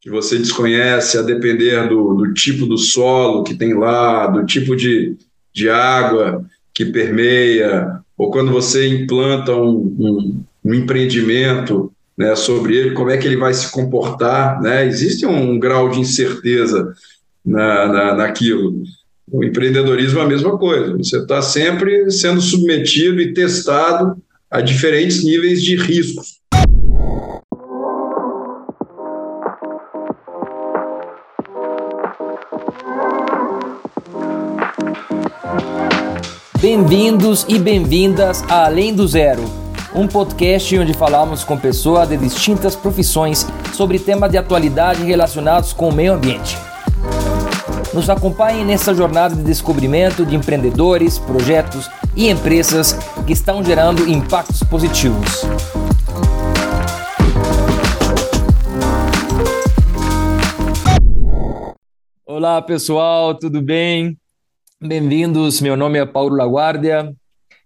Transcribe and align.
que 0.00 0.08
você 0.08 0.38
desconhece, 0.38 1.18
a 1.18 1.22
depender 1.22 1.88
do, 1.88 2.14
do 2.14 2.32
tipo 2.32 2.64
do 2.66 2.78
solo 2.78 3.44
que 3.44 3.54
tem 3.54 3.74
lá, 3.74 4.26
do 4.26 4.46
tipo 4.46 4.74
de, 4.74 5.16
de 5.52 5.68
água 5.68 6.44
que 6.74 6.86
permeia, 6.86 8.00
ou 8.16 8.30
quando 8.30 8.50
você 8.50 8.88
implanta 8.88 9.54
um, 9.54 9.94
um, 9.98 10.44
um 10.64 10.74
empreendimento 10.74 11.92
né, 12.16 12.34
sobre 12.34 12.76
ele, 12.76 12.90
como 12.92 13.10
é 13.10 13.18
que 13.18 13.26
ele 13.26 13.36
vai 13.36 13.52
se 13.52 13.70
comportar. 13.70 14.60
Né? 14.62 14.86
Existe 14.86 15.26
um 15.26 15.58
grau 15.58 15.90
de 15.90 16.00
incerteza 16.00 16.94
na, 17.44 17.86
na, 17.86 18.14
naquilo. 18.14 18.82
O 19.30 19.44
empreendedorismo 19.44 20.18
é 20.20 20.22
a 20.22 20.28
mesma 20.28 20.58
coisa, 20.58 20.96
você 20.96 21.18
está 21.18 21.40
sempre 21.42 22.10
sendo 22.10 22.40
submetido 22.40 23.20
e 23.20 23.32
testado 23.32 24.16
a 24.50 24.60
diferentes 24.60 25.22
níveis 25.22 25.62
de 25.62 25.76
riscos. 25.76 26.40
Bem-vindos 36.60 37.46
e 37.48 37.58
bem-vindas 37.58 38.42
a 38.42 38.66
Além 38.66 38.94
do 38.94 39.08
Zero, 39.08 39.42
um 39.94 40.06
podcast 40.06 40.78
onde 40.78 40.92
falamos 40.92 41.42
com 41.42 41.56
pessoas 41.56 42.10
de 42.10 42.18
distintas 42.18 42.76
profissões 42.76 43.46
sobre 43.72 43.98
temas 43.98 44.30
de 44.30 44.36
atualidade 44.36 45.02
relacionados 45.02 45.72
com 45.72 45.88
o 45.88 45.92
meio 45.92 46.12
ambiente. 46.12 46.58
Nos 47.94 48.10
acompanhem 48.10 48.62
nessa 48.62 48.94
jornada 48.94 49.34
de 49.34 49.42
descobrimento 49.42 50.26
de 50.26 50.36
empreendedores, 50.36 51.18
projetos 51.18 51.90
e 52.14 52.28
empresas 52.28 52.92
que 53.26 53.32
estão 53.32 53.64
gerando 53.64 54.06
impactos 54.06 54.62
positivos. 54.62 55.42
Olá 62.26 62.60
pessoal, 62.60 63.34
tudo 63.34 63.62
bem? 63.62 64.19
Bem-vindos, 64.82 65.60
meu 65.60 65.76
nome 65.76 65.98
é 65.98 66.06
Paulo 66.06 66.34
Laguardia. 66.34 67.14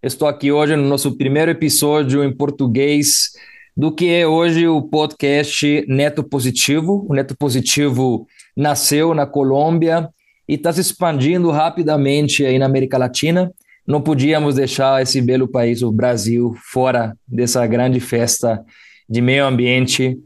Estou 0.03 0.27
aqui 0.27 0.51
hoje 0.51 0.75
no 0.75 0.83
nosso 0.83 1.17
primeiro 1.17 1.49
episódio 1.49 2.25
em 2.25 2.37
português 2.37 3.31
do 3.77 3.95
que 3.95 4.11
é 4.11 4.27
hoje 4.27 4.67
o 4.67 4.83
podcast 4.83 5.85
Neto 5.87 6.25
Positivo. 6.25 7.07
O 7.09 7.15
Neto 7.15 7.37
Positivo 7.37 8.27
nasceu 8.57 9.15
na 9.15 9.27
Colômbia 9.27 10.09
e 10.49 10.55
está 10.55 10.73
se 10.73 10.81
expandindo 10.81 11.53
rapidamente 11.53 12.45
aí 12.45 12.59
na 12.59 12.67
América 12.67 12.99
Latina. 12.99 13.49
Não 13.87 14.03
podíamos 14.03 14.57
deixar 14.57 15.01
esse 15.01 15.21
belo 15.21 15.47
país, 15.47 15.83
o 15.83 15.93
Brasil, 15.93 16.53
fora 16.73 17.17
dessa 17.29 17.65
grande 17.65 18.01
festa 18.01 18.61
de 19.09 19.21
meio 19.21 19.47
ambiente 19.47 20.19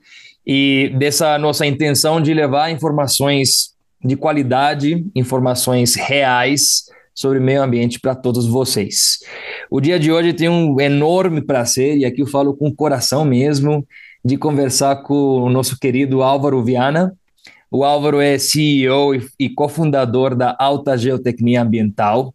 e 0.47 0.91
dessa 0.99 1.37
nossa 1.37 1.67
intenção 1.67 2.19
de 2.19 2.33
levar 2.33 2.71
informações 2.71 3.77
de 4.05 4.17
qualidade, 4.17 5.07
informações 5.15 5.95
reais 5.95 6.85
sobre 7.15 7.41
meio 7.41 7.63
ambiente 7.63 7.99
para 7.99 8.15
todos 8.15 8.47
vocês. 8.47 9.19
O 9.71 9.81
dia 9.81 9.99
de 9.99 10.13
hoje 10.13 10.33
tem 10.33 10.49
um 10.49 10.81
enorme 10.81 11.41
prazer, 11.41 11.97
e 11.97 12.05
aqui 12.05 12.23
eu 12.23 12.27
falo 12.27 12.55
com 12.55 12.69
o 12.69 12.75
coração 12.75 13.25
mesmo, 13.25 13.85
de 14.25 14.37
conversar 14.37 15.03
com 15.03 15.43
o 15.43 15.51
nosso 15.51 15.79
querido 15.79 16.23
Álvaro 16.23 16.63
Viana. 16.63 17.13
O 17.71 17.85
Álvaro 17.85 18.21
é 18.21 18.39
CEO 18.39 19.15
e 19.39 19.49
cofundador 19.49 20.35
da 20.37 20.57
Alta 20.59 20.97
Geotecnia 20.97 21.63
Ambiental, 21.63 22.33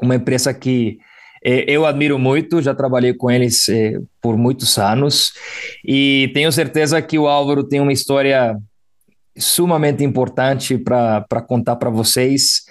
uma 0.00 0.14
empresa 0.14 0.54
que 0.54 0.98
eh, 1.44 1.64
eu 1.68 1.84
admiro 1.84 2.18
muito, 2.18 2.62
já 2.62 2.74
trabalhei 2.74 3.14
com 3.14 3.30
eles 3.30 3.68
eh, 3.68 3.98
por 4.22 4.36
muitos 4.36 4.78
anos 4.78 5.32
e 5.84 6.30
tenho 6.32 6.50
certeza 6.50 7.02
que 7.02 7.18
o 7.18 7.26
Álvaro 7.28 7.64
tem 7.64 7.80
uma 7.80 7.92
história 7.92 8.56
sumamente 9.36 10.04
importante 10.04 10.78
para 10.78 11.42
contar 11.46 11.76
para 11.76 11.90
vocês. 11.90 12.64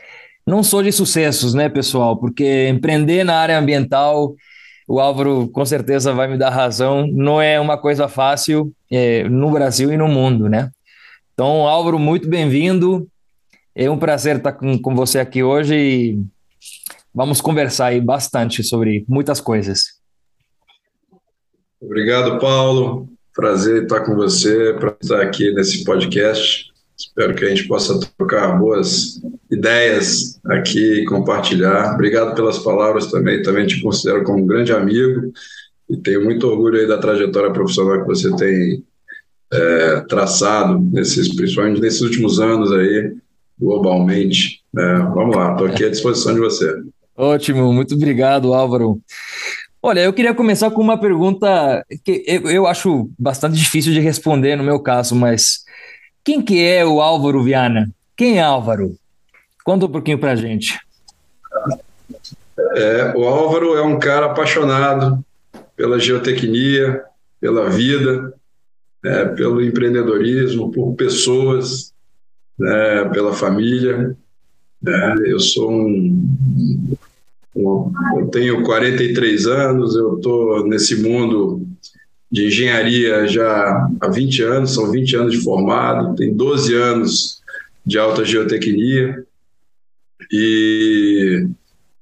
Não 0.45 0.63
só 0.63 0.81
de 0.81 0.91
sucessos, 0.91 1.53
né, 1.53 1.69
pessoal? 1.69 2.17
Porque 2.17 2.67
empreender 2.67 3.23
na 3.23 3.35
área 3.35 3.57
ambiental, 3.57 4.35
o 4.87 4.99
Álvaro 4.99 5.47
com 5.49 5.65
certeza 5.65 6.13
vai 6.13 6.27
me 6.27 6.37
dar 6.37 6.49
razão, 6.49 7.07
não 7.07 7.41
é 7.41 7.59
uma 7.59 7.77
coisa 7.77 8.07
fácil 8.07 8.73
é, 8.91 9.27
no 9.29 9.51
Brasil 9.51 9.91
e 9.91 9.97
no 9.97 10.07
mundo, 10.07 10.49
né? 10.49 10.69
Então, 11.33 11.67
Álvaro, 11.67 11.97
muito 11.97 12.29
bem-vindo. 12.29 13.07
É 13.75 13.89
um 13.89 13.97
prazer 13.97 14.37
estar 14.37 14.53
com, 14.53 14.77
com 14.79 14.95
você 14.95 15.19
aqui 15.19 15.41
hoje 15.41 15.75
e 15.75 16.19
vamos 17.13 17.41
conversar 17.41 17.87
aí 17.87 18.01
bastante 18.01 18.63
sobre 18.63 19.03
muitas 19.07 19.41
coisas. 19.41 19.99
Obrigado, 21.81 22.39
Paulo. 22.39 23.12
Prazer 23.35 23.83
estar 23.83 24.01
com 24.01 24.15
você, 24.15 24.73
para 24.73 24.95
estar 25.01 25.21
aqui 25.21 25.51
nesse 25.53 25.83
podcast. 25.83 26.71
Espero 26.97 27.33
que 27.35 27.43
a 27.43 27.49
gente 27.49 27.67
possa 27.67 27.99
trocar 28.17 28.59
boas 28.59 29.19
ideias 29.51 30.39
aqui 30.45 31.01
e 31.01 31.05
compartilhar. 31.05 31.93
Obrigado 31.93 32.35
pelas 32.35 32.59
palavras 32.59 33.07
também. 33.07 33.41
Também 33.41 33.65
te 33.65 33.81
considero 33.81 34.23
como 34.23 34.43
um 34.43 34.47
grande 34.47 34.71
amigo 34.71 35.33
e 35.89 35.97
tenho 35.97 36.23
muito 36.23 36.47
orgulho 36.47 36.79
aí 36.79 36.87
da 36.87 36.97
trajetória 36.97 37.51
profissional 37.51 38.01
que 38.01 38.07
você 38.07 38.35
tem 38.35 38.83
é, 39.51 40.01
traçado, 40.01 40.79
nesses, 40.79 41.35
principalmente 41.35 41.81
nesses 41.81 42.01
últimos 42.01 42.39
anos 42.39 42.71
aí, 42.71 43.15
globalmente. 43.59 44.61
É, 44.77 44.97
vamos 44.99 45.35
lá, 45.35 45.51
estou 45.51 45.67
aqui 45.67 45.85
à 45.85 45.89
disposição 45.89 46.33
de 46.33 46.39
você. 46.39 46.73
Ótimo, 47.15 47.71
muito 47.71 47.93
obrigado, 47.93 48.53
Álvaro. 48.53 48.99
Olha, 49.85 49.99
eu 49.99 50.13
queria 50.13 50.33
começar 50.33 50.71
com 50.71 50.81
uma 50.81 50.97
pergunta 50.97 51.85
que 52.05 52.23
eu, 52.25 52.49
eu 52.49 52.65
acho 52.65 53.09
bastante 53.19 53.57
difícil 53.57 53.91
de 53.91 53.99
responder 53.99 54.55
no 54.55 54.63
meu 54.63 54.79
caso, 54.79 55.13
mas 55.13 55.65
quem 56.23 56.41
que 56.41 56.63
é 56.63 56.85
o 56.85 57.01
Álvaro 57.01 57.43
Viana? 57.43 57.91
Quem 58.15 58.37
é 58.37 58.41
Álvaro? 58.41 58.95
Conta 59.65 59.85
um 59.85 59.89
pouquinho 59.89 60.17
pra 60.17 60.37
gente. 60.37 60.79
É, 62.77 63.13
o 63.13 63.25
Álvaro 63.25 63.75
é 63.75 63.81
um 63.81 63.99
cara 63.99 64.27
apaixonado 64.27 65.21
pela 65.75 65.99
geotecnia, 65.99 67.03
pela 67.41 67.69
vida, 67.69 68.33
é, 69.03 69.25
pelo 69.25 69.61
empreendedorismo, 69.61 70.71
por 70.71 70.93
pessoas, 70.95 71.93
né, 72.57 73.03
pela 73.11 73.33
família. 73.33 74.15
Né? 74.81 75.15
Eu 75.25 75.41
sou 75.41 75.69
um, 75.69 76.95
eu 77.55 78.29
tenho 78.31 78.63
43 78.63 79.45
anos, 79.45 79.95
eu 79.95 80.15
estou 80.17 80.67
nesse 80.67 81.01
mundo 81.01 81.65
de 82.31 82.47
engenharia 82.47 83.27
já 83.27 83.87
há 84.01 84.09
20 84.09 84.41
anos, 84.41 84.73
são 84.73 84.89
20 84.89 85.15
anos 85.15 85.33
de 85.33 85.43
formado, 85.43 86.15
tenho 86.15 86.33
12 86.33 86.73
anos 86.73 87.41
de 87.85 87.99
alta 87.99 88.25
geotecnia 88.25 89.23
e, 90.31 91.47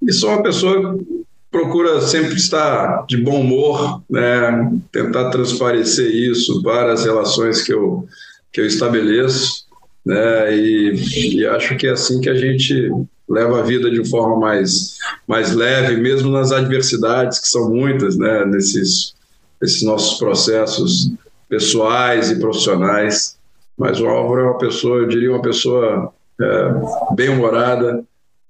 e 0.02 0.14
sou 0.14 0.30
uma 0.30 0.42
pessoa 0.42 0.98
que 0.98 1.06
procura 1.52 2.00
sempre 2.00 2.36
estar 2.36 3.06
de 3.08 3.18
bom 3.18 3.42
humor, 3.42 4.02
né? 4.10 4.72
tentar 4.90 5.32
transparecer 5.32 6.10
isso 6.10 6.64
para 6.64 6.94
as 6.94 7.04
relações 7.04 7.62
que 7.62 7.74
eu, 7.74 8.08
que 8.54 8.62
eu 8.62 8.66
estabeleço 8.66 9.66
né? 10.06 10.56
e, 10.56 11.36
e 11.36 11.46
acho 11.46 11.76
que 11.76 11.88
é 11.88 11.92
assim 11.92 12.22
que 12.22 12.30
a 12.30 12.36
gente 12.36 12.90
leva 13.32 13.60
a 13.60 13.64
vida 13.64 13.90
de 13.90 14.08
forma 14.10 14.38
mais, 14.38 14.98
mais 15.28 15.54
leve, 15.54 15.98
mesmo 15.98 16.30
nas 16.30 16.52
adversidades, 16.52 17.40
que 17.40 17.48
são 17.48 17.70
muitas, 17.70 18.18
né, 18.18 18.46
nesses, 18.46 19.16
nesses 19.62 19.84
nossos 19.84 20.20
processos 20.20 21.12
pessoais 21.48 22.30
e 22.30 22.40
profissionais. 22.40 23.38
Mas 23.78 24.00
o 24.00 24.08
Álvaro 24.08 24.42
é 24.42 24.44
uma 24.46 24.58
pessoa, 24.58 25.00
eu 25.00 25.08
diria, 25.08 25.32
uma 25.32 25.42
pessoa 25.42 26.14
é, 26.40 27.16
bem-humorada 27.16 28.04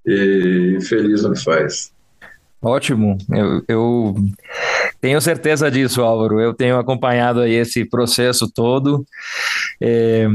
e 0.05 0.79
feliz 0.81 1.23
no 1.23 1.33
que 1.33 1.43
faz. 1.43 1.91
Ótimo, 2.61 3.17
eu, 3.31 3.63
eu, 3.67 4.15
tenho 4.99 5.19
certeza 5.19 5.69
disso, 5.71 6.01
Álvaro. 6.01 6.39
Eu 6.39 6.53
tenho 6.53 6.77
acompanhado 6.77 7.39
aí 7.39 7.53
esse 7.53 7.83
processo 7.83 8.47
todo. 8.51 9.03
É, 9.81 10.27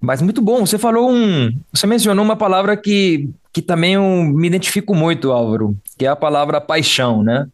mas 0.00 0.22
muito 0.22 0.40
bom, 0.40 0.64
você 0.64 0.78
falou 0.78 1.10
um. 1.10 1.52
Você 1.72 1.86
mencionou 1.86 2.24
uma 2.24 2.36
palavra 2.36 2.76
que, 2.76 3.28
que 3.52 3.60
também 3.60 3.94
eu 3.94 4.02
me 4.02 4.46
identifico 4.46 4.94
muito, 4.94 5.30
Álvaro, 5.30 5.76
que 5.98 6.06
é 6.06 6.08
a 6.08 6.16
palavra 6.16 6.60
paixão, 6.60 7.22
né? 7.22 7.46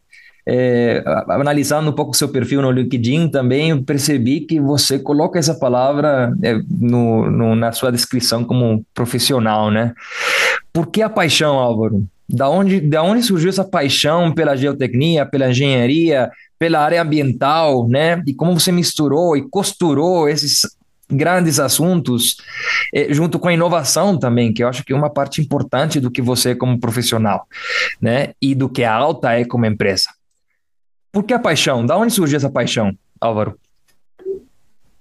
É, 0.51 1.03
analisando 1.27 1.91
um 1.91 1.93
pouco 1.93 2.11
o 2.11 2.15
seu 2.15 2.29
perfil 2.29 2.61
no 2.61 2.71
LinkedIn 2.71 3.29
também, 3.29 3.83
percebi 3.83 4.39
que 4.39 4.59
você 4.59 4.97
coloca 4.97 5.37
essa 5.37 5.53
palavra 5.53 6.33
é, 6.41 6.57
no, 6.67 7.29
no, 7.29 7.55
na 7.55 7.71
sua 7.71 7.91
descrição 7.91 8.43
como 8.43 8.83
profissional, 8.93 9.69
né? 9.69 9.93
Por 10.73 10.87
que 10.87 11.01
a 11.01 11.09
paixão, 11.09 11.59
Álvaro? 11.59 12.03
Da 12.27 12.49
onde, 12.49 12.79
da 12.79 13.03
onde 13.03 13.21
surgiu 13.21 13.49
essa 13.49 13.63
paixão 13.63 14.33
pela 14.33 14.55
geotecnia, 14.55 15.25
pela 15.25 15.49
engenharia, 15.49 16.31
pela 16.57 16.79
área 16.79 17.01
ambiental, 17.01 17.87
né? 17.87 18.21
E 18.25 18.33
como 18.33 18.57
você 18.59 18.71
misturou 18.71 19.37
e 19.37 19.47
costurou 19.49 20.27
esses 20.27 20.61
grandes 21.09 21.59
assuntos, 21.59 22.37
eh, 22.93 23.13
junto 23.13 23.39
com 23.39 23.47
a 23.47 23.53
inovação 23.53 24.17
também, 24.17 24.53
que 24.53 24.63
eu 24.63 24.67
acho 24.67 24.83
que 24.83 24.93
é 24.93 24.95
uma 24.95 25.09
parte 25.09 25.41
importante 25.41 25.99
do 25.99 26.11
que 26.11 26.21
você 26.21 26.51
é 26.51 26.55
como 26.55 26.79
profissional, 26.79 27.47
né? 28.01 28.33
E 28.41 28.53
do 28.53 28.69
que 28.69 28.83
a 28.83 28.93
Alta 28.93 29.33
é 29.33 29.45
como 29.45 29.65
empresa. 29.65 30.09
Por 31.11 31.23
que 31.23 31.33
a 31.33 31.39
paixão? 31.39 31.85
Da 31.85 31.97
onde 31.97 32.13
surgiu 32.13 32.37
essa 32.37 32.49
paixão, 32.49 32.95
Álvaro? 33.19 33.57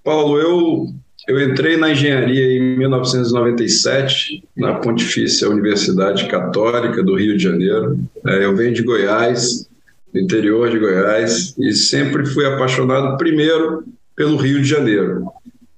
Paulo, 0.03 0.39
eu, 0.39 0.87
Eu 1.29 1.39
entrei 1.43 1.77
na 1.77 1.91
engenharia 1.91 2.57
em 2.57 2.79
1997, 2.79 4.43
na 4.57 4.77
Pontifícia 4.77 5.51
Universidade 5.51 6.27
Católica 6.27 7.03
do 7.03 7.15
Rio 7.15 7.37
de 7.37 7.43
Janeiro. 7.43 7.99
É, 8.27 8.47
eu 8.47 8.57
venho 8.57 8.73
de 8.73 8.83
Goiás, 8.83 9.69
do 10.11 10.19
interior 10.19 10.71
de 10.71 10.79
Goiás, 10.79 11.55
e 11.59 11.73
sempre 11.75 12.25
fui 12.25 12.47
apaixonado 12.47 13.19
primeiro 13.19 13.85
pelo 14.17 14.39
Rio 14.39 14.63
de 14.63 14.69
Janeiro. 14.69 15.27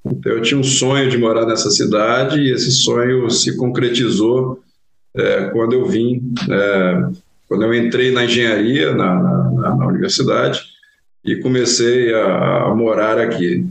Então, 0.05 0.33
eu 0.33 0.43
tinha 0.43 0.59
um 0.59 0.65
sonho 0.65 1.11
de 1.11 1.19
morar 1.19 1.47
nessa 1.47 1.71
cidade 1.71 2.41
e 2.41 2.53
esse 2.53 2.71
sonho 2.71 3.31
se 3.31 3.57
concretizou 3.57 4.63
é, 5.15 5.51
quando 5.51 5.75
eu 5.75 5.87
vim, 5.87 6.33
é, 6.49 7.11
quando 7.49 7.65
eu 7.65 7.75
entrei 7.75 8.11
na 8.13 8.25
engenharia 8.25 8.95
na, 8.95 9.15
na, 9.15 9.77
na 9.77 9.87
universidade 9.87 10.61
e 11.25 11.37
comecei 11.37 12.15
a, 12.15 12.65
a, 12.65 12.75
morar 12.75 13.19
aqui. 13.19 13.67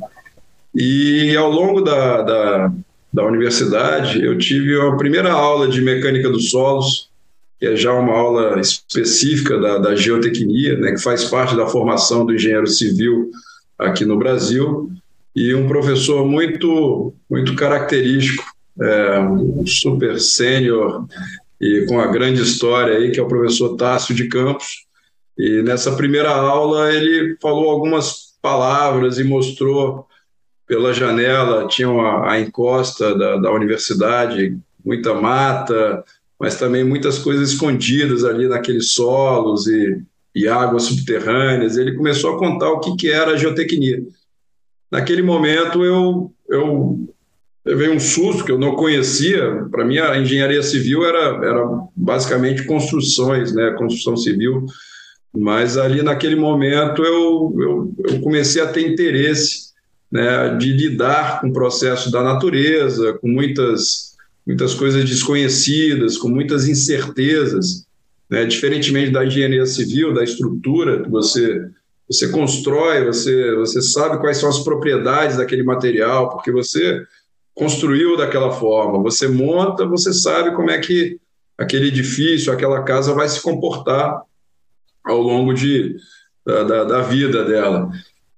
E 0.76 1.36
ao 1.36 1.50
longo 1.50 1.81
da, 1.81 2.22
da, 2.22 2.74
da 3.12 3.25
universidade, 3.25 4.24
eu 4.24 4.38
tive 4.38 4.80
a 4.80 4.96
primeira 4.96 5.32
aula 5.32 5.68
de 5.68 5.82
mecânica 5.82 6.30
dos 6.30 6.52
solos, 6.52 7.10
que 7.60 7.66
é 7.66 7.75
já 7.75 7.92
uma 7.94 8.14
aula 8.14 8.60
específica 8.60 9.60
da, 9.60 9.80
da 9.80 9.96
geotecnia, 9.96 10.78
né, 10.78 10.92
que 10.92 11.02
faz 11.02 11.25
parte 11.25 11.56
da 11.56 11.68
formação 11.68 12.25
do 12.25 12.36
engenheiro 12.36 12.68
civil 12.68 13.32
aqui 13.78 14.06
no 14.06 14.18
Brasil, 14.18 14.92
e 15.39 15.56
um 15.56 15.69
professor 15.69 16.27
muito, 16.27 17.13
muito 17.30 17.56
característico, 17.56 18.44
é, 18.81 19.19
um 19.21 19.65
super 19.65 20.19
sênior 20.19 21.06
e 21.62 21.86
com 21.88 21.97
a 21.97 22.07
grande 22.07 22.41
história 22.41 22.97
aí, 22.97 23.09
que 23.09 23.21
é 23.21 23.24
o 23.24 23.27
professor 23.27 23.77
Tássio 23.77 24.13
de 24.13 24.27
Campos. 24.27 24.86
E 25.38 25.62
nessa 25.62 25.94
primeira 25.95 26.30
aula 26.30 26.94
ele 26.94 27.38
falou 27.41 27.69
algumas 27.69 28.33
palavras 28.41 29.18
e 29.18 29.24
mostrou 29.24 30.06
pela 30.68 30.94
janela, 30.94 31.69
tinha 31.69 31.89
uma, 31.89 32.30
a 32.30 32.38
encosta 32.38 33.18
da, 33.18 33.38
da 33.38 33.51
universidade, 33.53 34.57
muita 34.83 35.13
mata, 35.13 36.03
mas 36.38 36.59
também 36.59 36.83
muitas 36.83 37.18
coisas 37.18 37.51
escondidas 37.51 38.25
ali 38.25 38.45
naqueles 38.45 38.91
solos 38.91 39.68
e, 39.68 40.01
e 40.36 40.50
águas 40.50 40.83
subterrâneas. 40.83 41.77
Ele 41.77 41.95
começou 41.95 42.36
a 42.36 42.38
contar 42.38 42.69
o 42.71 42.81
que, 42.81 42.94
que 42.97 43.09
era 43.09 43.31
a 43.31 43.38
geotecnia. 43.38 44.03
Naquele 44.91 45.21
momento 45.21 45.83
eu, 45.83 46.33
eu 46.50 47.13
levei 47.65 47.89
um 47.89 48.00
susto 48.00 48.44
que 48.44 48.51
eu 48.51 48.57
não 48.57 48.75
conhecia. 48.75 49.68
Para 49.69 49.86
mim, 49.86 49.97
a 50.00 50.18
engenharia 50.18 50.63
civil 50.63 51.06
era, 51.06 51.45
era 51.45 51.65
basicamente 51.95 52.63
construções, 52.63 53.53
né? 53.53 53.75
construção 53.77 54.18
civil. 54.18 54.65
Mas 55.36 55.77
ali 55.77 56.01
naquele 56.01 56.36
momento 56.36 57.03
eu, 57.03 57.56
eu, 57.59 57.94
eu 58.09 58.21
comecei 58.21 58.62
a 58.62 58.68
ter 58.68 58.88
interesse 58.88 59.69
né, 60.12 60.56
de 60.57 60.71
lidar 60.71 61.39
com 61.39 61.50
o 61.50 61.53
processo 61.53 62.12
da 62.12 62.24
natureza, 62.24 63.13
com 63.13 63.27
muitas, 63.27 64.15
muitas 64.45 64.74
coisas 64.74 65.07
desconhecidas, 65.07 66.18
com 66.18 66.30
muitas 66.30 66.68
incertezas, 66.68 67.86
né, 68.27 68.45
diferentemente 68.45 69.12
da 69.12 69.24
engenharia 69.24 69.65
civil, 69.68 70.13
da 70.13 70.24
estrutura 70.24 71.03
que 71.03 71.09
você 71.09 71.69
você 72.10 72.30
constrói, 72.30 73.06
você 73.06 73.56
você 73.56 73.82
sabe 73.82 74.20
quais 74.20 74.38
são 74.38 74.50
as 74.50 74.60
propriedades 74.60 75.38
daquele 75.38 75.64
material, 75.64 76.30
porque 76.30 76.52
você 76.52 77.04
construiu 77.54 78.18
daquela 78.18 78.52
forma, 78.52 79.04
você 79.04 79.28
monta, 79.28 79.86
você 79.86 80.14
sabe 80.14 80.56
como 80.56 80.72
é 80.72 80.80
que 80.80 81.20
aquele 81.58 81.90
edifício, 81.90 82.52
aquela 82.52 82.84
casa 82.84 83.14
vai 83.14 83.28
se 83.28 83.42
comportar 83.42 84.22
ao 85.04 85.22
longo 85.22 85.54
de, 85.54 85.96
da, 86.46 86.64
da, 86.64 86.84
da 86.86 87.02
vida 87.02 87.44
dela. 87.44 87.90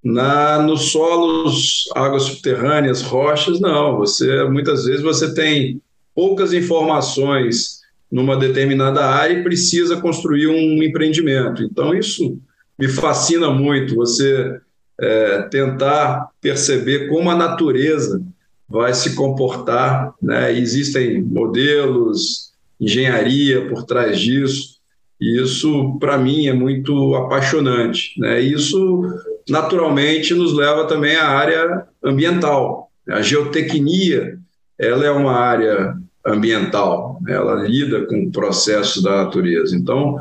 Na, 0.02 0.60
nos 0.60 0.90
solos, 0.90 1.88
águas 1.94 2.24
subterrâneas, 2.24 3.02
rochas, 3.02 3.60
não. 3.60 3.96
Você 3.98 4.42
muitas 4.44 4.84
vezes 4.84 5.02
você 5.02 5.32
tem 5.32 5.80
poucas 6.14 6.52
informações 6.52 7.80
numa 8.10 8.36
determinada 8.36 9.06
área 9.06 9.34
e 9.34 9.42
precisa 9.44 10.00
construir 10.00 10.48
um 10.48 10.82
empreendimento. 10.82 11.62
Então 11.62 11.94
isso 11.94 12.36
me 12.78 12.88
fascina 12.88 13.50
muito. 13.50 13.94
Você 13.96 14.60
é, 15.00 15.42
tentar 15.42 16.28
perceber 16.40 17.08
como 17.08 17.30
a 17.30 17.36
natureza 17.36 18.22
vai 18.68 18.94
se 18.94 19.14
comportar. 19.14 20.14
Né? 20.20 20.56
Existem 20.58 21.22
modelos, 21.22 22.52
engenharia 22.80 23.68
por 23.68 23.84
trás 23.84 24.18
disso. 24.18 24.80
E 25.20 25.40
isso, 25.40 25.96
para 26.00 26.18
mim, 26.18 26.48
é 26.48 26.52
muito 26.52 27.14
apaixonante. 27.14 28.18
Né? 28.18 28.40
Isso 28.40 29.02
naturalmente 29.48 30.34
nos 30.34 30.52
leva 30.52 30.86
também 30.86 31.16
à 31.16 31.28
área 31.28 31.86
ambiental. 32.02 32.90
A 33.08 33.20
geotecnia, 33.20 34.38
ela 34.78 35.04
é 35.04 35.10
uma 35.10 35.32
área 35.32 35.96
ambiental, 36.24 37.20
ela 37.26 37.66
lida 37.66 38.06
com 38.06 38.30
processos 38.30 39.02
da 39.02 39.24
natureza. 39.24 39.76
Então, 39.76 40.16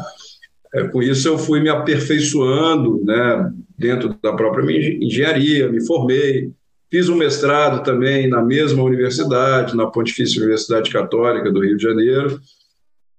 é, 0.74 0.88
com 0.88 1.02
isso 1.02 1.28
eu 1.28 1.38
fui 1.38 1.60
me 1.60 1.70
aperfeiçoando, 1.70 3.04
né, 3.04 3.52
dentro 3.78 4.16
da 4.22 4.34
própria 4.34 4.64
engenharia, 5.04 5.70
me 5.70 5.86
formei, 5.86 6.52
fiz 6.90 7.10
um 7.10 7.16
mestrado 7.16 7.84
também 7.84 8.30
na 8.30 8.42
mesma 8.42 8.84
universidade, 8.84 9.76
na 9.76 9.88
Pontifícia 9.88 10.40
Universidade 10.40 10.90
Católica 10.90 11.52
do 11.52 11.64
Rio 11.64 11.78
de 11.78 11.84
Janeiro, 11.84 12.40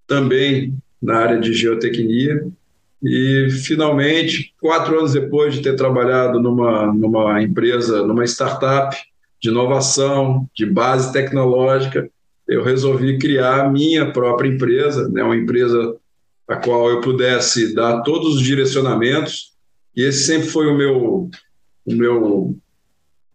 também 0.06 0.74
na 1.00 1.16
área 1.16 1.40
de 1.40 1.52
geotecnia, 1.52 2.46
e, 3.02 3.48
finalmente, 3.50 4.54
quatro 4.60 4.96
anos 4.96 5.12
depois 5.12 5.54
de 5.54 5.60
ter 5.60 5.74
trabalhado 5.74 6.40
numa, 6.40 6.92
numa 6.92 7.42
empresa, 7.42 8.06
numa 8.06 8.24
startup 8.24 8.96
de 9.40 9.48
inovação, 9.48 10.48
de 10.54 10.64
base 10.64 11.12
tecnológica, 11.12 12.08
eu 12.46 12.62
resolvi 12.62 13.18
criar 13.18 13.62
a 13.62 13.68
minha 13.68 14.12
própria 14.12 14.48
empresa, 14.48 15.08
né, 15.08 15.22
uma 15.22 15.36
empresa 15.36 15.96
a 16.52 16.56
qual 16.56 16.90
eu 16.90 17.00
pudesse 17.00 17.74
dar 17.74 18.02
todos 18.02 18.36
os 18.36 18.42
direcionamentos. 18.42 19.52
E 19.96 20.02
esse 20.02 20.24
sempre 20.24 20.48
foi 20.48 20.66
o 20.66 20.76
meu, 20.76 21.30
o 21.86 21.94
meu 21.94 22.56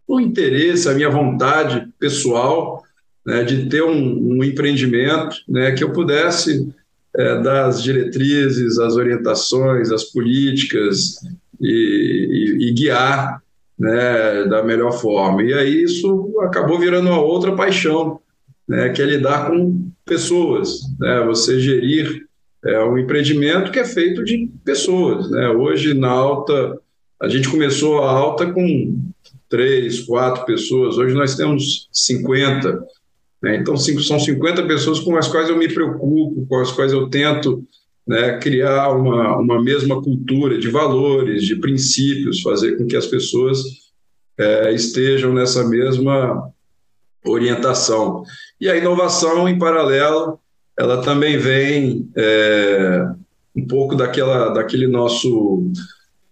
o 0.06 0.20
interesse, 0.20 0.88
a 0.88 0.94
minha 0.94 1.10
vontade 1.10 1.86
pessoal 1.98 2.82
né, 3.26 3.42
de 3.44 3.68
ter 3.68 3.82
um, 3.82 4.38
um 4.38 4.44
empreendimento 4.44 5.36
né, 5.48 5.72
que 5.72 5.84
eu 5.84 5.92
pudesse 5.92 6.72
é, 7.14 7.40
das 7.42 7.82
diretrizes, 7.82 8.78
as 8.78 8.94
orientações, 8.94 9.90
as 9.90 10.04
políticas 10.04 11.16
e, 11.60 12.56
e, 12.60 12.68
e 12.68 12.72
guiar 12.72 13.42
né, 13.78 14.44
da 14.44 14.62
melhor 14.62 14.92
forma. 14.92 15.42
E 15.42 15.52
aí 15.52 15.82
isso 15.82 16.34
acabou 16.40 16.78
virando 16.78 17.08
uma 17.08 17.20
outra 17.20 17.54
paixão, 17.54 18.20
né, 18.66 18.90
que 18.90 19.02
é 19.02 19.04
lidar 19.04 19.50
com 19.50 19.90
pessoas, 20.04 20.80
né, 20.98 21.22
você 21.26 21.60
gerir 21.60 22.27
é, 22.64 22.84
um 22.84 22.98
empreendimento 22.98 23.70
que 23.70 23.78
é 23.78 23.84
feito 23.84 24.24
de 24.24 24.50
pessoas. 24.64 25.30
Né? 25.30 25.48
Hoje, 25.48 25.94
na 25.94 26.10
alta, 26.10 26.78
a 27.20 27.28
gente 27.28 27.48
começou 27.48 28.02
a 28.02 28.10
alta 28.10 28.52
com 28.52 28.98
três, 29.48 30.00
quatro 30.00 30.44
pessoas, 30.44 30.98
hoje 30.98 31.14
nós 31.14 31.34
temos 31.34 31.88
50 31.92 32.86
né? 33.42 33.56
Então, 33.56 33.76
são 33.76 34.18
50 34.18 34.66
pessoas 34.66 35.00
com 35.00 35.16
as 35.16 35.28
quais 35.28 35.48
eu 35.48 35.56
me 35.56 35.72
preocupo, 35.72 36.46
com 36.46 36.58
as 36.58 36.72
quais 36.72 36.92
eu 36.92 37.08
tento 37.08 37.64
né, 38.06 38.38
criar 38.38 38.90
uma, 38.90 39.36
uma 39.38 39.62
mesma 39.62 40.02
cultura 40.02 40.58
de 40.58 40.68
valores, 40.68 41.44
de 41.44 41.56
princípios, 41.56 42.40
fazer 42.40 42.76
com 42.76 42.86
que 42.86 42.96
as 42.96 43.06
pessoas 43.06 43.62
é, 44.36 44.72
estejam 44.72 45.32
nessa 45.32 45.66
mesma 45.68 46.52
orientação. 47.24 48.24
E 48.60 48.68
a 48.68 48.76
inovação, 48.76 49.48
em 49.48 49.58
paralelo, 49.58 50.40
ela 50.78 51.02
também 51.02 51.36
vem 51.36 52.08
é, 52.16 53.08
um 53.54 53.66
pouco 53.66 53.96
daquela, 53.96 54.50
daquele 54.50 54.86
nosso 54.86 55.72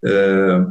é, 0.03 0.65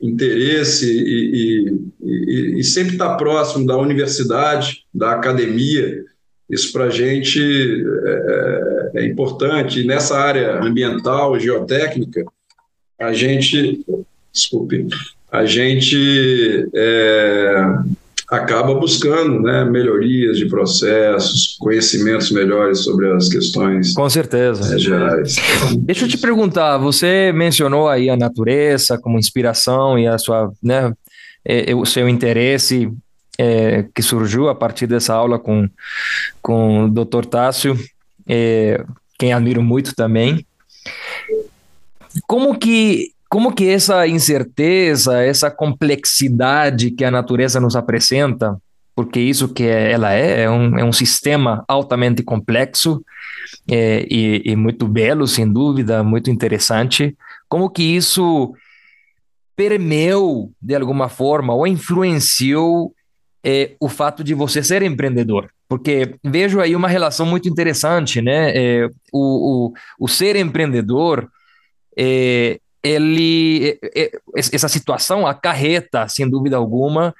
interesse 0.00 0.86
e, 0.86 1.34
e, 1.34 1.80
e, 2.00 2.60
e 2.60 2.64
sempre 2.64 2.92
estar 2.92 3.10
tá 3.10 3.16
próximo 3.16 3.66
da 3.66 3.76
universidade, 3.76 4.84
da 4.94 5.12
academia, 5.12 6.04
isso 6.48 6.72
para 6.72 6.84
a 6.84 6.90
gente 6.90 7.40
é, 8.04 8.90
é, 8.96 9.06
importante. 9.06 9.80
E 9.80 9.86
nessa 9.86 10.18
área 10.18 10.60
ambiental, 10.62 11.40
geotécnica, 11.40 12.24
a 13.00 13.12
gente, 13.12 13.84
desculpe, 14.32 14.86
a 15.30 15.44
gente 15.46 16.68
é, 16.74 17.41
acaba 18.32 18.74
buscando 18.74 19.42
né, 19.42 19.62
melhorias 19.62 20.38
de 20.38 20.46
processos, 20.46 21.54
conhecimentos 21.60 22.30
melhores 22.30 22.78
sobre 22.78 23.12
as 23.12 23.28
questões 23.28 23.92
Com 23.92 24.08
certeza. 24.08 24.74
É, 24.74 24.78
gerais. 24.78 25.36
Deixa 25.80 26.06
eu 26.06 26.08
te 26.08 26.16
perguntar, 26.16 26.78
você 26.78 27.30
mencionou 27.30 27.90
aí 27.90 28.08
a 28.08 28.16
natureza 28.16 28.96
como 28.96 29.18
inspiração 29.18 29.98
e 29.98 30.06
a 30.06 30.16
sua, 30.16 30.50
né, 30.62 30.94
é, 31.44 31.74
o 31.74 31.84
seu 31.84 32.08
interesse 32.08 32.90
é, 33.38 33.84
que 33.94 34.00
surgiu 34.00 34.48
a 34.48 34.54
partir 34.54 34.86
dessa 34.86 35.12
aula 35.12 35.38
com, 35.38 35.68
com 36.40 36.86
o 36.86 36.88
Dr. 36.88 37.26
Tássio, 37.26 37.78
é, 38.26 38.82
quem 39.18 39.34
admiro 39.34 39.62
muito 39.62 39.94
também. 39.94 40.46
Como 42.26 42.58
que 42.58 43.12
como 43.32 43.50
que 43.50 43.66
essa 43.66 44.06
incerteza, 44.06 45.22
essa 45.22 45.50
complexidade 45.50 46.90
que 46.90 47.02
a 47.02 47.10
natureza 47.10 47.58
nos 47.58 47.74
apresenta, 47.74 48.60
porque 48.94 49.18
isso 49.18 49.48
que 49.48 49.62
ela 49.62 50.12
é, 50.12 50.42
é 50.42 50.50
um, 50.50 50.78
é 50.78 50.84
um 50.84 50.92
sistema 50.92 51.64
altamente 51.66 52.22
complexo 52.22 53.02
é, 53.70 54.06
e, 54.10 54.42
e 54.44 54.54
muito 54.54 54.86
belo, 54.86 55.26
sem 55.26 55.50
dúvida, 55.50 56.04
muito 56.04 56.30
interessante. 56.30 57.16
Como 57.48 57.70
que 57.70 57.82
isso 57.82 58.52
permeou, 59.56 60.52
de 60.60 60.74
alguma 60.74 61.08
forma, 61.08 61.54
ou 61.54 61.66
influenciou 61.66 62.92
é, 63.42 63.74
o 63.80 63.88
fato 63.88 64.22
de 64.22 64.34
você 64.34 64.62
ser 64.62 64.82
empreendedor? 64.82 65.48
Porque 65.66 66.16
vejo 66.22 66.60
aí 66.60 66.76
uma 66.76 66.86
relação 66.86 67.24
muito 67.24 67.48
interessante, 67.48 68.20
né? 68.20 68.52
É, 68.54 68.88
o, 69.10 69.68
o, 69.68 69.72
o 70.00 70.06
ser 70.06 70.36
empreendedor, 70.36 71.30
é, 71.96 72.60
ele, 72.82 73.78
essa 74.34 74.68
situação 74.68 75.26
acarreta, 75.26 76.08
sem 76.08 76.28
dúvida 76.28 76.56
alguma, 76.56 77.14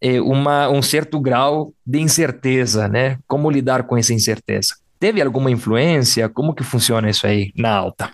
é, 0.00 0.20
uma, 0.20 0.68
um 0.68 0.82
certo 0.82 1.20
grau 1.20 1.72
de 1.86 2.00
incerteza, 2.00 2.88
né? 2.88 3.18
Como 3.26 3.50
lidar 3.50 3.84
com 3.84 3.96
essa 3.96 4.12
incerteza? 4.12 4.74
Teve 4.98 5.22
alguma 5.22 5.50
influência? 5.50 6.28
Como 6.28 6.54
que 6.54 6.64
funciona 6.64 7.08
isso 7.08 7.26
aí 7.26 7.52
na 7.56 7.70
alta? 7.70 8.10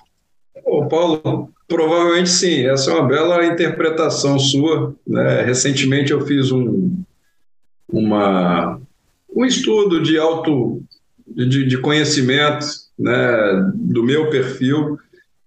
Ô, 0.64 0.86
Paulo, 0.86 1.50
provavelmente 1.66 2.28
sim. 2.28 2.66
Essa 2.66 2.90
é 2.90 2.94
uma 2.94 3.08
bela 3.08 3.46
interpretação 3.46 4.38
sua. 4.38 4.94
Né? 5.06 5.42
Recentemente 5.42 6.12
eu 6.12 6.26
fiz 6.26 6.52
um, 6.52 7.02
uma, 7.88 8.80
um 9.34 9.44
estudo 9.44 10.02
de 10.02 10.18
auto 10.18 10.82
de, 11.26 11.66
de 11.66 11.78
conhecimento 11.78 12.66
né, 12.98 13.70
do 13.74 14.02
meu 14.02 14.28
perfil 14.30 14.98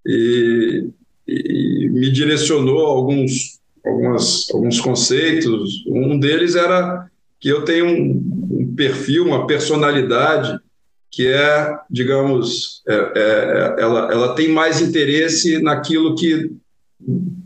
e, 0.05 0.89
e 1.27 1.89
me 1.89 2.11
direcionou 2.11 2.85
alguns, 2.85 3.59
algumas, 3.85 4.49
alguns 4.51 4.79
conceitos. 4.79 5.83
Um 5.87 6.19
deles 6.19 6.55
era 6.55 7.09
que 7.39 7.49
eu 7.49 7.63
tenho 7.63 7.85
um, 7.85 8.49
um 8.51 8.75
perfil, 8.75 9.25
uma 9.25 9.47
personalidade 9.47 10.57
que 11.11 11.27
é, 11.27 11.77
digamos, 11.91 12.81
é, 12.87 12.95
é, 13.15 13.75
ela, 13.77 14.11
ela 14.11 14.35
tem 14.35 14.47
mais 14.47 14.81
interesse 14.81 15.61
naquilo 15.61 16.15
que 16.15 16.51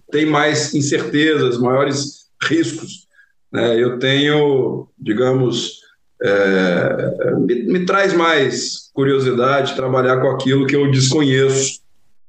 tem 0.09 0.25
mais 0.25 0.73
incertezas, 0.73 1.57
maiores 1.57 2.27
riscos. 2.41 3.07
Né? 3.51 3.77
Eu 3.77 3.99
tenho, 3.99 4.87
digamos, 4.97 5.81
é, 6.21 7.35
me, 7.39 7.63
me, 7.63 7.85
traz 7.85 8.13
mais 8.13 8.89
curiosidade 8.93 9.75
trabalhar 9.75 10.21
com 10.21 10.29
aquilo 10.29 10.65
que 10.65 10.75
eu 10.75 10.89
desconheço, 10.89 11.81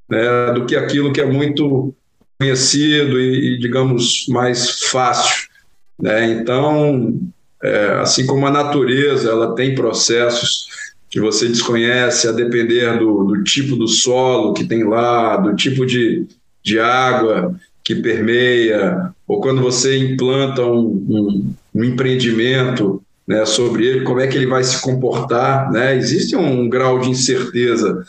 né? 0.08 0.52
do 0.52 0.66
que 0.66 0.74
aquilo 0.74 1.12
que 1.12 1.20
é 1.20 1.26
muito 1.26 1.94
conhecido 2.38 3.20
e, 3.20 3.54
e 3.54 3.58
digamos, 3.58 4.26
mais 4.28 4.82
fácil. 4.84 5.48
Né? 6.00 6.32
Então, 6.32 7.20
é, 7.62 7.98
assim 8.00 8.26
como 8.26 8.46
a 8.46 8.50
natureza 8.50 9.30
ela 9.30 9.54
tem 9.54 9.74
processos 9.74 10.68
que 11.10 11.20
você 11.20 11.48
desconhece 11.48 12.28
a 12.28 12.32
depender 12.32 12.98
do, 12.98 13.24
do 13.24 13.42
tipo 13.42 13.74
do 13.74 13.88
solo 13.88 14.52
que 14.52 14.64
tem 14.64 14.84
lá, 14.84 15.36
do 15.36 15.56
tipo 15.56 15.84
de, 15.84 16.26
de 16.62 16.78
água 16.78 17.58
que 17.82 17.96
permeia, 17.96 19.10
ou 19.26 19.40
quando 19.40 19.62
você 19.62 19.96
implanta 19.96 20.62
um, 20.62 20.86
um, 21.08 21.54
um 21.74 21.84
empreendimento 21.84 23.02
né, 23.26 23.44
sobre 23.46 23.86
ele, 23.86 24.04
como 24.04 24.20
é 24.20 24.26
que 24.26 24.36
ele 24.36 24.46
vai 24.46 24.62
se 24.62 24.80
comportar. 24.82 25.72
Né? 25.72 25.96
Existe 25.96 26.36
um 26.36 26.68
grau 26.68 26.98
de 26.98 27.10
incerteza 27.10 28.04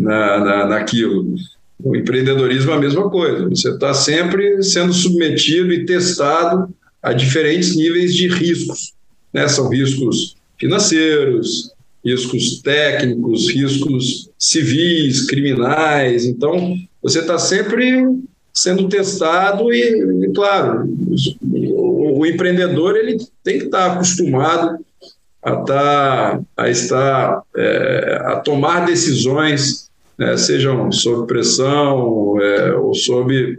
na, 0.00 0.38
na, 0.40 0.66
naquilo. 0.66 1.34
O 1.82 1.96
empreendedorismo 1.96 2.72
é 2.72 2.74
a 2.74 2.80
mesma 2.80 3.08
coisa, 3.08 3.48
você 3.48 3.70
está 3.70 3.94
sempre 3.94 4.62
sendo 4.62 4.92
submetido 4.92 5.72
e 5.72 5.86
testado 5.86 6.68
a 7.02 7.12
diferentes 7.12 7.74
níveis 7.74 8.14
de 8.14 8.28
riscos. 8.28 8.92
Né? 9.32 9.48
São 9.48 9.68
riscos 9.68 10.36
financeiros, 10.58 11.72
riscos 12.04 12.60
técnicos, 12.60 13.48
riscos 13.50 14.30
civis, 14.38 15.26
criminais. 15.26 16.26
Então, 16.26 16.76
você 17.02 17.20
está 17.20 17.38
sempre 17.38 18.04
sendo 18.52 18.88
testado 18.88 19.72
e, 19.72 20.24
e 20.24 20.32
claro, 20.32 20.88
o, 21.42 22.20
o, 22.20 22.26
empreendedor 22.26 22.96
ele 22.96 23.18
tem 23.44 23.58
que 23.58 23.64
estar 23.66 23.88
tá 23.88 23.92
acostumado 23.94 24.84
a, 25.42 25.56
tá, 25.56 26.40
a 26.56 26.68
estar 26.68 27.42
é, 27.56 28.22
a 28.26 28.36
tomar 28.36 28.86
decisões, 28.86 29.89
né, 30.20 30.36
sejam 30.36 30.92
sob 30.92 31.26
pressão 31.26 32.38
é, 32.38 32.74
ou 32.74 32.92
sob 32.94 33.58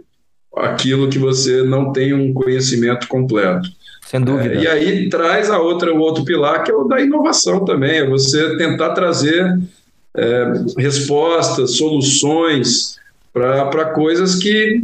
aquilo 0.56 1.08
que 1.08 1.18
você 1.18 1.64
não 1.64 1.92
tem 1.92 2.14
um 2.14 2.32
conhecimento 2.32 3.08
completo. 3.08 3.68
Sem 4.06 4.20
dúvida. 4.20 4.54
É, 4.54 4.62
e 4.62 4.68
aí 4.68 5.08
traz 5.08 5.50
a 5.50 5.58
outra, 5.58 5.92
o 5.92 5.98
outro 5.98 6.24
pilar, 6.24 6.62
que 6.62 6.70
é 6.70 6.74
o 6.74 6.84
da 6.84 7.00
inovação 7.00 7.64
também, 7.64 7.98
é 7.98 8.08
você 8.08 8.56
tentar 8.56 8.90
trazer 8.90 9.58
é, 10.16 10.52
respostas, 10.78 11.72
soluções 11.72 12.96
para 13.32 13.86
coisas 13.86 14.36
que 14.36 14.82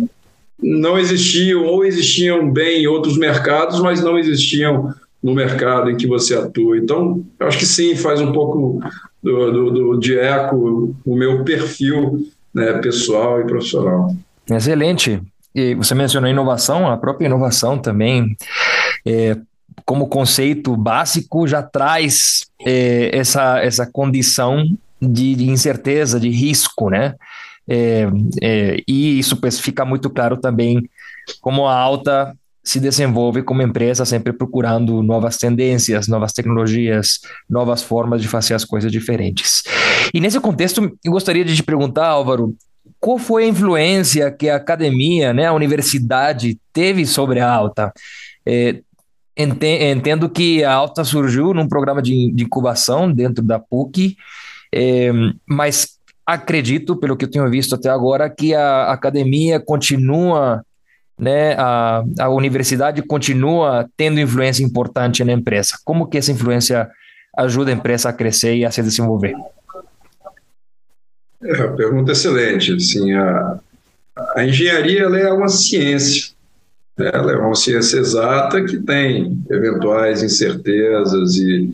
não 0.60 0.98
existiam 0.98 1.64
ou 1.64 1.84
existiam 1.84 2.50
bem 2.50 2.82
em 2.82 2.86
outros 2.88 3.16
mercados, 3.16 3.80
mas 3.80 4.02
não 4.02 4.18
existiam 4.18 4.92
no 5.22 5.32
mercado 5.32 5.90
em 5.90 5.96
que 5.96 6.08
você 6.08 6.34
atua. 6.34 6.76
Então, 6.76 7.24
eu 7.38 7.46
acho 7.46 7.58
que 7.58 7.66
sim, 7.66 7.94
faz 7.94 8.20
um 8.20 8.32
pouco 8.32 8.80
do, 9.22 9.52
do, 9.52 9.70
do 9.70 10.00
de 10.00 10.18
eco 10.18 10.94
o 11.04 11.16
meu 11.16 11.44
perfil 11.44 12.26
né, 12.54 12.74
pessoal 12.74 13.40
e 13.40 13.46
profissional. 13.46 14.14
Excelente. 14.50 15.20
E 15.54 15.74
você 15.74 15.94
mencionou 15.94 16.30
inovação, 16.30 16.88
a 16.88 16.96
própria 16.96 17.26
inovação 17.26 17.78
também 17.78 18.36
é, 19.04 19.36
como 19.84 20.08
conceito 20.08 20.76
básico, 20.76 21.46
já 21.46 21.62
traz 21.62 22.46
é, 22.64 23.16
essa, 23.16 23.58
essa 23.58 23.86
condição 23.86 24.64
de, 25.00 25.34
de, 25.34 25.48
incerteza, 25.48 26.20
de 26.20 26.28
risco, 26.28 26.90
né? 26.90 27.14
É, 27.66 28.06
é, 28.42 28.82
e 28.86 29.18
isso 29.18 29.38
fica 29.62 29.84
muito 29.84 30.08
claro 30.08 30.36
também 30.36 30.88
como 31.40 31.66
a 31.66 31.74
alta 31.74 32.34
se 32.68 32.78
desenvolve 32.78 33.42
como 33.42 33.62
empresa, 33.62 34.04
sempre 34.04 34.30
procurando 34.30 35.02
novas 35.02 35.38
tendências, 35.38 36.06
novas 36.06 36.34
tecnologias, 36.34 37.18
novas 37.48 37.82
formas 37.82 38.20
de 38.20 38.28
fazer 38.28 38.52
as 38.52 38.62
coisas 38.62 38.92
diferentes. 38.92 39.62
E 40.12 40.20
nesse 40.20 40.38
contexto, 40.38 40.94
eu 41.02 41.12
gostaria 41.12 41.46
de 41.46 41.56
te 41.56 41.62
perguntar, 41.62 42.08
Álvaro, 42.08 42.54
qual 43.00 43.16
foi 43.16 43.44
a 43.44 43.48
influência 43.48 44.30
que 44.30 44.50
a 44.50 44.56
academia, 44.56 45.32
né, 45.32 45.46
a 45.46 45.54
universidade 45.54 46.58
teve 46.70 47.06
sobre 47.06 47.40
a 47.40 47.50
alta? 47.50 47.90
É, 48.44 48.80
Entendo 49.34 50.28
que 50.28 50.64
a 50.64 50.72
Alta 50.74 51.04
surgiu 51.04 51.54
num 51.54 51.68
programa 51.68 52.02
de, 52.02 52.32
de 52.32 52.42
incubação 52.42 53.10
dentro 53.10 53.42
da 53.42 53.56
PUC, 53.56 54.16
é, 54.74 55.12
mas 55.48 55.90
acredito, 56.26 56.96
pelo 56.96 57.16
que 57.16 57.24
eu 57.24 57.30
tenho 57.30 57.48
visto 57.48 57.76
até 57.76 57.88
agora, 57.88 58.28
que 58.28 58.52
a 58.52 58.90
academia 58.90 59.60
continua, 59.60 60.64
né, 61.18 61.54
a, 61.58 62.04
a 62.20 62.28
universidade 62.28 63.02
continua 63.02 63.88
tendo 63.96 64.20
influência 64.20 64.62
importante 64.62 65.24
na 65.24 65.32
empresa. 65.32 65.76
Como 65.84 66.06
que 66.06 66.18
essa 66.18 66.30
influência 66.30 66.88
ajuda 67.36 67.70
a 67.70 67.74
empresa 67.74 68.08
a 68.08 68.12
crescer 68.12 68.56
e 68.56 68.64
a 68.64 68.70
se 68.70 68.82
desenvolver? 68.82 69.34
É, 71.42 71.66
pergunta 71.68 72.12
excelente. 72.12 72.72
Assim, 72.72 73.12
a, 73.12 73.58
a 74.36 74.44
engenharia 74.44 75.02
é 75.02 75.32
uma 75.32 75.48
ciência. 75.48 76.30
Ela 76.96 77.32
é 77.32 77.36
uma 77.36 77.54
ciência 77.54 77.98
exata 77.98 78.64
que 78.64 78.78
tem 78.78 79.40
eventuais 79.48 80.22
incertezas 80.22 81.36
e, 81.36 81.72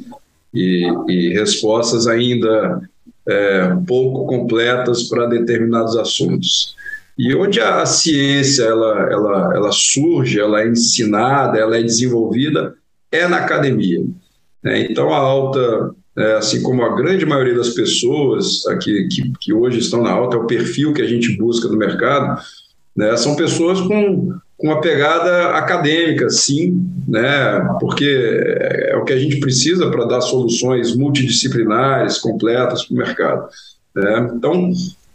e, 0.53 0.87
e 1.09 1.33
respostas 1.33 2.07
ainda 2.07 2.83
é, 3.27 3.75
pouco 3.87 4.27
completas 4.27 5.05
para 5.05 5.27
determinados 5.27 5.97
assuntos. 5.97 6.77
E 7.19 7.35
onde 7.35 7.61
a 7.61 7.87
ciência 7.87 8.65
ela, 8.65 9.09
ela, 9.11 9.53
ela 9.55 9.73
surge, 9.73 10.41
ela 10.41 10.63
é 10.63 10.69
ensinada, 10.69 11.59
ela 11.59 11.77
é 11.77 11.83
desenvolvida, 11.83 12.75
é 13.11 13.29
na 13.29 13.39
academia. 13.39 14.05
Né? 14.63 14.89
Então, 14.91 15.13
a 15.13 15.19
alta, 15.19 15.95
é, 16.17 16.33
assim 16.35 16.63
como 16.63 16.83
a 16.83 16.97
grande 16.97 17.25
maioria 17.25 17.55
das 17.55 17.71
pessoas 17.71 18.67
aqui 18.67 19.07
que, 19.09 19.33
que 19.41 19.53
hoje 19.53 19.79
estão 19.79 20.03
na 20.03 20.11
alta, 20.11 20.37
é 20.37 20.41
o 20.41 20.47
perfil 20.47 20.93
que 20.93 21.03
a 21.03 21.07
gente 21.07 21.37
busca 21.37 21.69
no 21.69 21.77
mercado, 21.77 22.43
né? 22.97 23.17
são 23.17 23.37
pessoas 23.37 23.81
com 23.81 24.39
com 24.57 24.69
uma 24.69 24.81
pegada 24.81 25.51
acadêmica, 25.51 26.31
sim, 26.31 26.89
né? 27.09 27.61
porque 27.81 28.05
é, 28.05 28.93
é 28.93 28.97
o 28.97 29.05
que 29.05 29.13
a 29.13 29.19
gente 29.19 29.41
precisa 29.41 29.91
para 29.91 30.07
dar 30.07 30.21
soluções 30.21 30.97
multidisciplinares, 30.97 32.19
completas 32.19 32.85
para 32.85 32.95
o 32.95 32.97
mercado. 32.97 33.49
Né? 33.95 34.31
Então, 34.35 34.71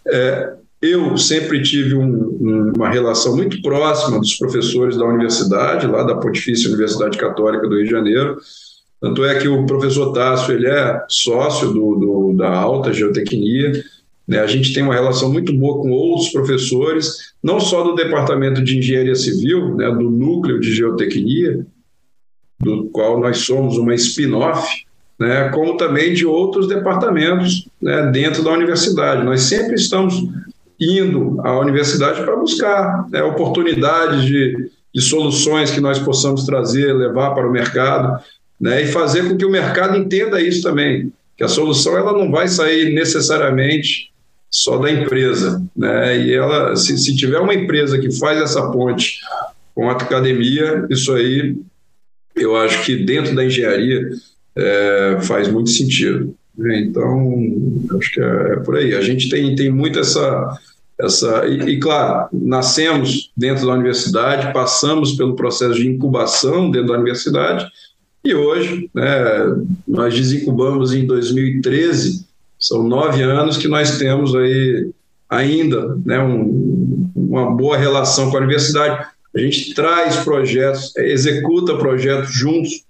é, 0.08 0.54
eu 0.82 1.18
sempre 1.18 1.62
tive 1.62 1.96
um, 1.96 2.72
uma 2.76 2.90
relação 2.90 3.36
muito 3.36 3.62
próxima 3.62 4.20
dos 4.20 4.36
professores 4.36 4.98
da 4.98 5.06
universidade, 5.06 5.88
lá 5.88 6.04
da 6.04 6.16
Pontifícia 6.16 6.70
Universidade 6.70 7.18
Católica 7.18 7.68
do 7.68 7.76
Rio 7.76 7.86
de 7.86 7.92
Janeiro, 7.92 8.38
tanto 9.02 9.24
é 9.24 9.40
que 9.40 9.48
o 9.48 9.66
professor 9.66 10.12
Tássio 10.12 10.54
ele 10.54 10.68
é 10.68 11.04
sócio 11.08 11.72
do, 11.72 11.96
do 11.96 12.34
da 12.34 12.50
Alta 12.50 12.94
Geotecnia, 12.94 13.84
né? 14.30 14.40
A 14.40 14.48
gente 14.48 14.74
tem 14.74 14.84
uma 14.84 14.94
relação 14.94 15.32
muito 15.32 15.52
boa 15.54 15.82
com 15.82 15.90
outros 15.90 16.30
professores, 16.30 17.34
não 17.42 17.60
só 17.60 17.82
do 17.82 17.96
Departamento 17.96 18.64
de 18.64 18.78
Engenharia 18.78 19.16
Civil, 19.16 19.76
né, 19.76 19.90
do 19.90 20.10
Núcleo 20.10 20.60
de 20.60 20.72
Geotecnia, 20.72 21.66
do 22.60 22.86
qual 22.90 23.20
nós 23.20 23.40
somos 23.40 23.78
uma 23.78 23.96
spin-off, 23.96 24.86
né, 25.18 25.50
como 25.50 25.78
também 25.78 26.14
de 26.14 26.28
outros 26.28 26.68
departamentos 26.68 27.68
né, 27.82 28.12
dentro 28.12 28.44
da 28.44 28.52
universidade. 28.52 29.26
Nós 29.26 29.42
sempre 29.42 29.76
estamos 29.76 30.28
indo 30.80 31.40
à 31.42 31.60
universidade 31.60 32.24
para 32.24 32.36
buscar 32.36 33.08
né, 33.10 33.22
oportunidades 33.22 34.24
de, 34.24 34.70
de 34.94 35.02
soluções 35.02 35.72
que 35.72 35.82
nós 35.82 36.00
possamos 36.00 36.46
trazer, 36.46 36.94
levar 36.94 37.32
para 37.32 37.48
o 37.48 37.52
mercado, 37.52 38.24
né, 38.60 38.84
e 38.84 38.88
fazer 38.88 39.28
com 39.28 39.38
que 39.38 39.46
o 39.46 39.52
mercado 39.52 39.98
entenda 39.98 40.42
isso 40.42 40.62
também, 40.62 41.12
que 41.38 41.44
a 41.44 41.48
solução 41.48 41.98
ela 41.98 42.14
não 42.14 42.32
vai 42.32 42.48
sair 42.48 42.94
necessariamente 42.94 44.10
só 44.50 44.78
da 44.78 44.92
empresa, 44.92 45.62
né, 45.76 46.18
e 46.26 46.34
ela, 46.34 46.76
se, 46.76 46.98
se 46.98 47.16
tiver 47.16 47.40
uma 47.40 47.54
empresa 47.54 48.00
que 48.00 48.12
faz 48.18 48.42
essa 48.42 48.72
ponte 48.72 49.20
com 49.76 49.90
a 49.90 49.94
academia, 49.94 50.88
isso 50.90 51.14
aí 51.14 51.56
eu 52.36 52.56
acho 52.56 52.86
que 52.86 52.96
dentro 52.96 53.36
da 53.36 53.46
engenharia 53.46 54.10
é, 54.56 55.18
faz 55.22 55.48
muito 55.48 55.70
sentido. 55.70 56.36
Né? 56.60 56.82
Então, 56.82 57.34
acho 57.98 58.12
que 58.12 58.22
é, 58.22 58.54
é, 58.54 58.56
por 58.58 58.76
aí. 58.76 58.94
A 58.94 59.02
gente 59.02 59.30
tem, 59.30 59.56
tem 59.56 59.72
muito 59.72 59.98
essa. 59.98 60.58
essa 61.00 61.48
e, 61.48 61.76
e, 61.76 61.80
claro, 61.80 62.28
nascemos 62.34 63.32
dentro 63.36 63.66
da 63.66 63.74
universidade, 63.74 64.54
passamos 64.54 65.14
pelo 65.14 65.36
processo 65.36 65.76
de 65.76 65.88
incubação 65.88 66.70
dentro 66.70 66.90
da 66.90 66.96
universidade, 66.96 67.66
e 68.24 68.36
hoje, 68.36 68.90
né, 68.94 69.08
nós 69.88 70.14
desincubamos 70.14 70.94
em 70.94 71.08
2013, 71.08 72.28
são 72.60 72.84
nove 72.84 73.24
anos 73.24 73.56
que 73.56 73.70
nós 73.70 73.98
temos 73.98 74.36
aí 74.36 74.92
ainda 75.30 75.96
né, 76.06 76.20
um, 76.22 77.10
uma 77.16 77.50
boa 77.56 77.78
relação 77.78 78.30
com 78.30 78.36
a 78.36 78.42
universidade. 78.42 79.08
A 79.34 79.40
gente 79.40 79.74
traz 79.74 80.18
projetos, 80.18 80.94
executa 80.98 81.78
projetos 81.78 82.34
juntos 82.34 82.84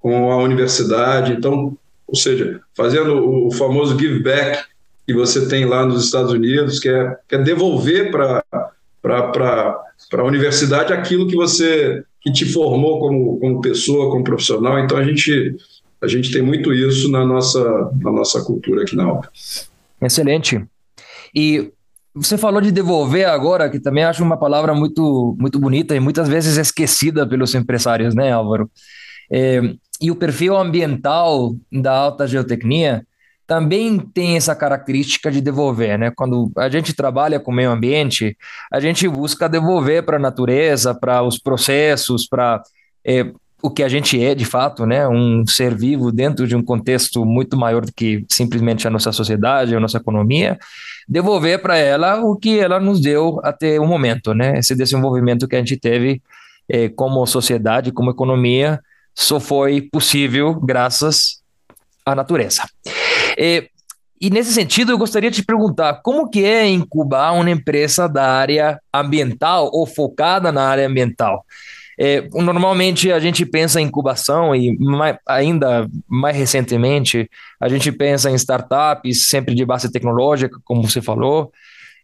com 0.00 0.32
a 0.32 0.38
universidade. 0.38 1.32
Então, 1.32 1.78
ou 2.12 2.16
seja, 2.16 2.60
fazendo 2.76 3.46
o 3.46 3.50
famoso 3.50 3.98
give 3.98 4.22
back 4.22 4.62
que 5.06 5.14
você 5.14 5.48
tem 5.48 5.64
lá 5.64 5.86
nos 5.86 6.04
Estados 6.04 6.30
Unidos, 6.30 6.78
que 6.78 6.90
é, 6.90 7.16
que 7.26 7.36
é 7.36 7.38
devolver 7.38 8.10
para 8.10 8.44
a 10.12 10.22
universidade 10.22 10.92
aquilo 10.92 11.26
que 11.26 11.34
você 11.34 12.04
que 12.20 12.30
te 12.30 12.44
formou 12.44 13.00
como, 13.00 13.40
como 13.40 13.60
pessoa, 13.62 14.10
como 14.10 14.22
profissional. 14.22 14.78
Então 14.78 14.98
a 14.98 15.02
gente 15.02 15.56
a 16.02 16.06
gente 16.06 16.30
tem 16.30 16.42
muito 16.42 16.72
isso 16.74 17.10
na 17.10 17.24
nossa 17.24 17.90
na 17.98 18.12
nossa 18.12 18.44
cultura 18.44 18.82
aqui 18.82 18.94
na 18.94 19.04
Alpa. 19.04 19.30
Excelente. 20.02 20.62
E 21.34 21.72
você 22.14 22.36
falou 22.36 22.60
de 22.60 22.70
devolver 22.70 23.26
agora, 23.26 23.70
que 23.70 23.80
também 23.80 24.04
acho 24.04 24.22
uma 24.22 24.36
palavra 24.36 24.74
muito 24.74 25.34
muito 25.40 25.58
bonita 25.58 25.96
e 25.96 26.00
muitas 26.00 26.28
vezes 26.28 26.58
esquecida 26.58 27.26
pelos 27.26 27.54
empresários, 27.54 28.14
né, 28.14 28.32
Álvaro? 28.32 28.70
É, 29.32 29.62
e 30.02 30.10
o 30.10 30.16
perfil 30.16 30.56
ambiental 30.56 31.54
da 31.70 31.92
alta 31.92 32.26
geotecnia 32.26 33.06
também 33.46 33.98
tem 33.98 34.36
essa 34.36 34.54
característica 34.54 35.30
de 35.30 35.40
devolver, 35.40 35.98
né? 35.98 36.10
Quando 36.16 36.50
a 36.56 36.68
gente 36.68 36.94
trabalha 36.94 37.38
com 37.38 37.52
o 37.52 37.54
meio 37.54 37.70
ambiente, 37.70 38.36
a 38.72 38.80
gente 38.80 39.06
busca 39.08 39.48
devolver 39.48 40.04
para 40.04 40.16
a 40.16 40.20
natureza, 40.20 40.94
para 40.94 41.22
os 41.22 41.38
processos, 41.38 42.26
para 42.26 42.62
é, 43.04 43.30
o 43.62 43.70
que 43.70 43.82
a 43.82 43.88
gente 43.88 44.22
é 44.22 44.34
de 44.34 44.44
fato, 44.44 44.84
né? 44.86 45.06
Um 45.06 45.46
ser 45.46 45.74
vivo 45.74 46.10
dentro 46.10 46.46
de 46.48 46.56
um 46.56 46.62
contexto 46.62 47.24
muito 47.24 47.56
maior 47.56 47.84
do 47.84 47.92
que 47.92 48.24
simplesmente 48.28 48.88
a 48.88 48.90
nossa 48.90 49.12
sociedade, 49.12 49.76
a 49.76 49.80
nossa 49.80 49.98
economia, 49.98 50.58
devolver 51.08 51.60
para 51.60 51.76
ela 51.76 52.24
o 52.24 52.36
que 52.36 52.58
ela 52.58 52.80
nos 52.80 53.00
deu 53.00 53.40
até 53.44 53.78
o 53.78 53.86
momento, 53.86 54.34
né? 54.34 54.58
Esse 54.58 54.74
desenvolvimento 54.74 55.46
que 55.46 55.56
a 55.56 55.58
gente 55.58 55.76
teve 55.76 56.22
é, 56.68 56.88
como 56.88 57.24
sociedade, 57.26 57.92
como 57.92 58.10
economia, 58.10 58.80
só 59.14 59.38
foi 59.38 59.82
possível 59.82 60.54
graças 60.54 61.42
à 62.04 62.14
natureza. 62.14 62.62
E, 63.36 63.68
e 64.20 64.30
nesse 64.30 64.52
sentido, 64.52 64.92
eu 64.92 64.98
gostaria 64.98 65.30
de 65.30 65.42
te 65.42 65.44
perguntar 65.44 66.00
como 66.02 66.28
que 66.28 66.44
é 66.44 66.68
incubar 66.68 67.34
uma 67.34 67.50
empresa 67.50 68.08
da 68.08 68.32
área 68.32 68.80
ambiental 68.92 69.70
ou 69.72 69.86
focada 69.86 70.52
na 70.52 70.64
área 70.64 70.86
ambiental? 70.86 71.44
É, 71.98 72.26
normalmente 72.32 73.12
a 73.12 73.20
gente 73.20 73.44
pensa 73.44 73.80
em 73.80 73.84
incubação 73.84 74.56
e 74.56 74.76
mais, 74.78 75.16
ainda 75.28 75.86
mais 76.08 76.34
recentemente 76.34 77.30
a 77.60 77.68
gente 77.68 77.92
pensa 77.92 78.30
em 78.30 78.34
startups 78.34 79.28
sempre 79.28 79.54
de 79.54 79.64
base 79.64 79.92
tecnológica, 79.92 80.58
como 80.64 80.82
você 80.82 81.02
falou, 81.02 81.52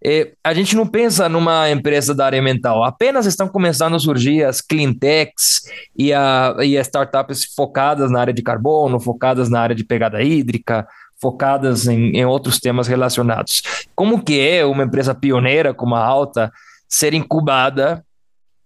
é, 0.05 0.33
a 0.45 0.55
gente 0.55 0.77
não 0.77 0.87
pensa 0.87 1.29
numa 1.29 1.71
empresa 1.71 2.15
da 2.15 2.27
área 2.27 2.41
ambiental, 2.41 2.85
apenas 2.85 3.27
estão 3.27 3.49
começando 3.49 3.95
a 3.95 3.99
surgir 3.99 4.45
as 4.45 4.61
clean 4.61 4.95
techs 4.95 5.63
e, 5.97 6.13
a, 6.13 6.57
e 6.61 6.79
as 6.79 6.87
startups 6.87 7.45
focadas 7.55 8.11
na 8.11 8.21
área 8.21 8.33
de 8.33 8.43
carbono, 8.43 9.01
focadas 9.01 9.49
na 9.49 9.61
área 9.61 9.75
de 9.75 9.85
pegada 9.85 10.23
hídrica, 10.23 10.87
focadas 11.21 11.89
em, 11.89 12.17
em 12.17 12.25
outros 12.25 12.59
temas 12.59 12.87
relacionados. 12.87 13.63
Como 13.95 14.23
que 14.23 14.41
é 14.41 14.65
uma 14.65 14.85
empresa 14.85 15.15
pioneira 15.15 15.75
como 15.75 15.95
a 15.95 16.05
Alta 16.05 16.53
ser 16.89 17.13
incubada 17.13 18.05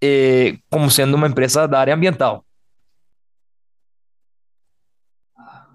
é, 0.03 0.57
como 0.71 0.91
sendo 0.91 1.15
uma 1.15 1.29
empresa 1.29 1.67
da 1.67 1.79
área 1.79 1.95
ambiental? 1.95 2.45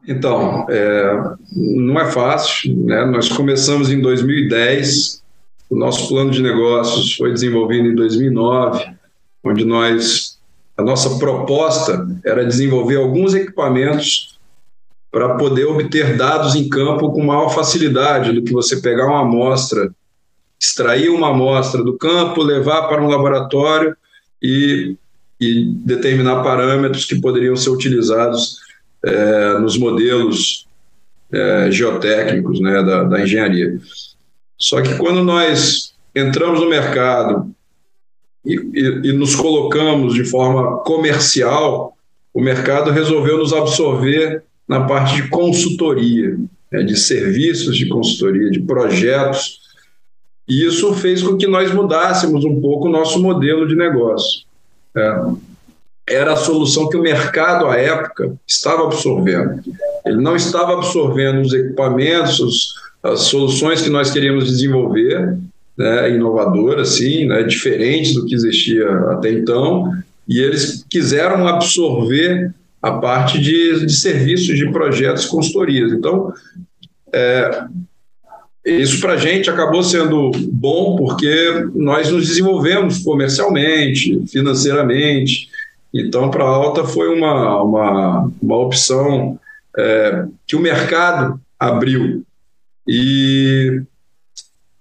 Então, 0.07 0.65
é, 0.69 1.35
não 1.51 1.99
é 1.99 2.09
fácil, 2.11 2.77
né? 2.85 3.05
Nós 3.05 3.27
começamos 3.27 3.91
em 3.91 3.99
2010, 3.99 5.21
o 5.69 5.75
nosso 5.75 6.07
plano 6.07 6.31
de 6.31 6.41
negócios 6.41 7.15
foi 7.15 7.31
desenvolvido 7.31 7.87
em 7.87 7.95
2009, 7.95 8.85
onde 9.43 9.65
nós 9.65 10.37
a 10.77 10.83
nossa 10.83 11.17
proposta 11.17 12.07
era 12.23 12.45
desenvolver 12.45 12.97
alguns 12.97 13.33
equipamentos 13.33 14.37
para 15.11 15.35
poder 15.35 15.65
obter 15.65 16.15
dados 16.15 16.53
em 16.53 16.69
campo 16.69 17.11
com 17.11 17.25
maior 17.25 17.49
facilidade 17.49 18.31
do 18.31 18.43
que 18.43 18.53
você 18.53 18.79
pegar 18.79 19.07
uma 19.07 19.21
amostra, 19.21 19.89
extrair 20.61 21.09
uma 21.09 21.29
amostra 21.29 21.83
do 21.83 21.97
campo, 21.97 22.43
levar 22.43 22.83
para 22.83 23.01
um 23.01 23.07
laboratório 23.07 23.97
e, 24.39 24.95
e 25.41 25.65
determinar 25.83 26.43
parâmetros 26.43 27.05
que 27.05 27.19
poderiam 27.19 27.55
ser 27.55 27.71
utilizados 27.71 28.57
é, 29.03 29.57
nos 29.57 29.79
modelos 29.79 30.67
é, 31.31 31.71
geotécnicos 31.71 32.59
né, 32.59 32.83
da, 32.83 33.03
da 33.03 33.21
engenharia. 33.21 33.79
Só 34.57 34.81
que 34.81 34.95
quando 34.97 35.23
nós 35.23 35.93
entramos 36.15 36.59
no 36.59 36.69
mercado 36.69 37.51
e, 38.43 38.55
e, 38.55 39.09
e, 39.09 39.13
nos 39.13 39.35
colocamos 39.35 40.13
de 40.13 40.23
forma 40.23 40.77
comercial, 40.79 41.95
o 42.33 42.41
mercado 42.41 42.91
resolveu 42.91 43.37
nos 43.37 43.53
absorver 43.53 44.43
na 44.67 44.85
parte 44.85 45.15
de 45.15 45.29
consultoria, 45.29 46.37
né, 46.71 46.83
de 46.83 46.97
serviços 46.97 47.77
de 47.77 47.87
consultoria, 47.87 48.49
de 48.49 48.59
projetos. 48.61 49.59
E 50.47 50.65
isso 50.65 50.93
fez 50.93 51.21
com 51.21 51.37
que 51.37 51.45
nós 51.45 51.73
mudássemos 51.73 52.45
um 52.45 52.59
pouco 52.59 52.87
o 52.87 52.91
nosso 52.91 53.21
modelo 53.21 53.67
de 53.67 53.75
negócio. 53.75 54.41
É, 54.95 55.21
era 56.09 56.33
a 56.33 56.37
solução 56.37 56.87
que 56.87 56.95
o 56.95 57.01
mercado, 57.01 57.67
à 57.67 57.75
época, 57.75 58.33
estava 58.47 58.83
absorvendo. 58.83 59.61
Ele 60.05 60.21
não 60.21 60.35
estava 60.35 60.73
absorvendo 60.73 61.41
os 61.41 61.53
equipamentos, 61.53 62.39
os, 62.39 62.73
as 63.11 63.21
soluções 63.21 63.81
que 63.81 63.89
nós 63.89 64.11
queríamos 64.11 64.47
desenvolver, 64.47 65.37
né, 65.77 66.11
inovadoras, 66.11 66.93
assim, 66.93 67.25
né, 67.25 67.43
diferentes 67.43 68.13
do 68.13 68.25
que 68.25 68.33
existia 68.33 68.89
até 69.11 69.31
então, 69.31 69.91
e 70.27 70.39
eles 70.39 70.85
quiseram 70.89 71.47
absorver 71.47 72.53
a 72.81 72.91
parte 72.91 73.39
de, 73.39 73.85
de 73.85 73.93
serviços, 73.93 74.57
de 74.57 74.71
projetos, 74.71 75.25
consultorias. 75.25 75.91
Então, 75.91 76.33
é, 77.13 77.65
isso 78.65 78.99
para 78.99 79.13
a 79.13 79.17
gente 79.17 79.49
acabou 79.49 79.81
sendo 79.81 80.31
bom 80.51 80.95
porque 80.97 81.65
nós 81.73 82.11
nos 82.11 82.27
desenvolvemos 82.27 82.99
comercialmente, 82.99 84.21
financeiramente. 84.27 85.49
Então, 85.93 86.29
para 86.29 86.43
a 86.43 86.47
Alta 86.47 86.83
foi 86.83 87.07
uma, 87.13 87.63
uma, 87.63 88.31
uma 88.41 88.57
opção 88.57 89.39
é, 89.77 90.25
que 90.45 90.55
o 90.55 90.59
mercado 90.59 91.39
abriu. 91.57 92.23
E 92.87 93.81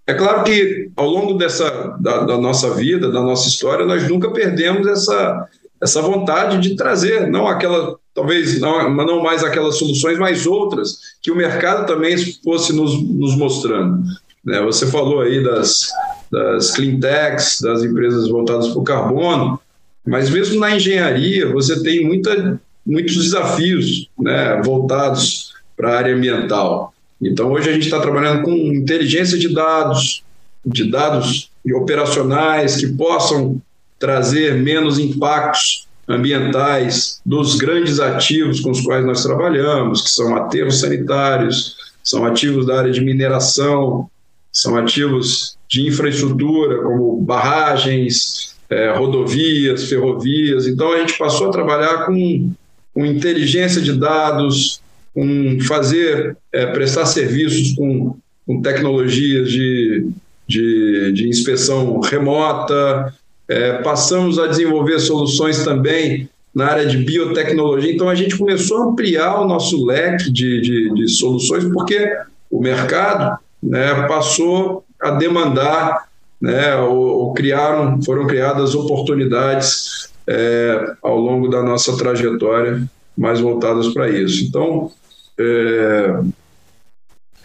é 0.07 0.15
claro 0.15 0.45
que 0.45 0.91
ao 0.95 1.09
longo 1.09 1.35
dessa 1.35 1.97
da, 2.01 2.25
da, 2.25 2.39
nossa 2.39 2.71
vida, 2.75 3.11
da 3.11 3.21
nossa 3.21 3.49
história, 3.49 3.85
nós 3.85 4.09
nunca 4.09 4.31
perdemos 4.31 4.87
essa, 4.87 5.49
essa 5.83 6.01
vontade 6.01 6.61
de 6.61 6.77
trazer, 6.77 7.27
não 7.29 7.49
aquela, 7.49 7.97
talvez 8.15 8.61
não, 8.61 8.95
não 8.95 9.23
mais 9.23 9.43
aquelas 9.43 9.77
soluções, 9.77 10.19
mas 10.19 10.47
outras 10.47 10.99
que 11.21 11.31
o 11.31 11.37
mercado 11.37 11.87
também 11.87 12.17
fosse 12.45 12.73
nos, 12.73 13.03
nos 13.03 13.37
mostrando. 13.37 14.05
Né? 14.45 14.61
Você 14.63 14.87
falou 14.87 15.23
aí 15.23 15.43
das, 15.43 15.89
das 16.31 16.71
clean 16.71 17.01
techs, 17.01 17.61
das 17.61 17.83
empresas 17.83 18.29
voltadas 18.29 18.69
para 18.69 18.79
o 18.79 18.85
carbono, 18.85 19.61
mas 20.07 20.31
mesmo 20.31 20.61
na 20.61 20.77
engenharia 20.77 21.53
você 21.53 21.83
tem 21.83 22.07
muita, 22.07 22.61
muitos 22.87 23.17
desafios 23.17 24.09
né, 24.17 24.63
voltados 24.65 25.53
para 25.77 25.91
a 25.91 25.99
área 25.99 26.15
ambiental. 26.15 26.95
Então, 27.21 27.53
hoje 27.53 27.71
a 27.71 27.73
gente 27.73 27.85
está 27.85 28.01
trabalhando 28.01 28.43
com 28.43 28.53
inteligência 28.53 29.39
de 29.39 29.53
dados, 29.53 30.23
de 30.65 30.91
dados 30.91 31.51
operacionais 31.75 32.77
que 32.77 32.89
possam 32.89 33.61
trazer 33.99 34.55
menos 34.55 34.99
impactos 34.99 35.87
ambientais 36.09 37.21
dos 37.25 37.57
grandes 37.57 37.99
ativos 37.99 38.61
com 38.61 38.71
os 38.71 38.81
quais 38.83 39.05
nós 39.05 39.23
trabalhamos, 39.23 40.03
que 40.03 40.11
são 40.11 40.37
aterros 40.37 40.81
sanitários, 40.81 41.77
são 42.05 42.25
ativos 42.25 42.67
da 42.67 42.79
área 42.79 42.93
de 42.93 43.01
mineração, 43.01 44.09
são 44.53 44.77
ativos 44.77 45.57
de 45.69 45.87
infraestrutura, 45.87 46.83
como 46.83 47.21
barragens, 47.21 48.55
é, 48.71 48.93
rodovias, 48.97 49.89
ferrovias. 49.89 50.67
Então, 50.67 50.93
a 50.93 51.01
gente 51.01 51.19
passou 51.19 51.49
a 51.49 51.53
trabalhar 51.53 52.07
com, 52.07 52.53
com 52.95 53.05
inteligência 53.05 53.83
de 53.83 53.93
dados, 53.93 54.81
com 55.17 55.59
fazer, 55.67 56.37
é, 56.53 56.67
prestar 56.67 57.07
serviços 57.07 57.73
com, 57.75 58.15
com 58.47 58.61
tecnologias 58.61 59.51
de, 59.51 60.11
de, 60.47 61.13
de 61.13 61.27
inspeção 61.27 62.01
remota, 62.01 63.15
é, 63.49 63.79
passamos 63.79 64.39
a 64.39 64.47
desenvolver 64.47 64.99
soluções 64.99 65.65
também 65.65 66.29
na 66.55 66.67
área 66.67 66.85
de 66.85 66.99
biotecnologia. 66.99 67.91
Então, 67.91 68.11
a 68.11 68.15
gente 68.15 68.37
começou 68.37 68.77
a 68.77 68.85
ampliar 68.89 69.41
o 69.41 69.49
nosso 69.49 69.83
leque 69.87 70.31
de, 70.31 70.61
de, 70.61 70.95
de 70.95 71.09
soluções, 71.09 71.65
porque 71.65 72.15
o 72.51 72.61
mercado 72.61 73.39
né, 73.63 74.07
passou 74.07 74.85
a 75.01 75.13
demandar, 75.13 76.09
né, 76.39 76.77
ou, 76.77 76.95
ou 76.95 77.33
criaram, 77.33 78.03
foram 78.03 78.27
criadas 78.27 78.75
oportunidades 78.75 80.11
é, 80.27 80.93
ao 81.03 81.19
longo 81.19 81.49
da 81.49 81.63
nossa 81.63 81.97
trajetória 81.97 82.83
mais 83.17 83.41
voltadas 83.41 83.89
para 83.89 84.11
isso. 84.11 84.45
Então, 84.45 84.91
é, 85.39 86.21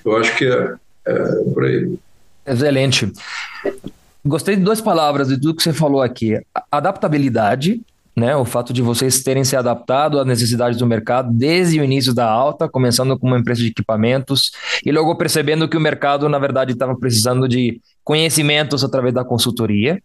eu 0.06 0.18
acho 0.18 0.38
que 0.38 0.46
é, 0.46 0.76
é 1.06 1.44
por 1.54 1.66
aí. 1.66 1.98
Excelente. 2.46 3.12
Gostei 4.26 4.56
de 4.56 4.64
duas 4.64 4.82
palavras 4.82 5.28
de 5.28 5.40
tudo 5.40 5.56
que 5.56 5.64
você 5.64 5.74
falou 5.74 6.02
aqui: 6.02 6.40
adaptabilidade, 6.72 7.82
né? 8.22 8.36
O 8.36 8.46
fato 8.46 8.72
de 8.72 8.82
vocês 8.82 9.24
terem 9.24 9.44
se 9.44 9.56
adaptado 9.56 10.20
às 10.20 10.26
necessidades 10.26 10.78
do 10.78 10.86
mercado 10.86 11.34
desde 11.34 11.80
o 11.80 11.84
início 11.84 12.14
da 12.14 12.30
alta, 12.30 12.70
começando 12.70 13.18
com 13.18 13.28
uma 13.28 13.40
empresa 13.40 13.62
de 13.62 13.68
equipamentos 13.70 14.52
e 14.86 14.92
logo 14.92 15.16
percebendo 15.16 15.68
que 15.68 15.76
o 15.76 15.82
mercado, 15.82 16.30
na 16.30 16.38
verdade, 16.38 16.74
estava 16.74 16.96
precisando 16.96 17.48
de 17.48 17.82
conhecimentos 18.04 18.84
através 18.84 19.14
da 19.14 19.26
consultoria. 19.26 20.02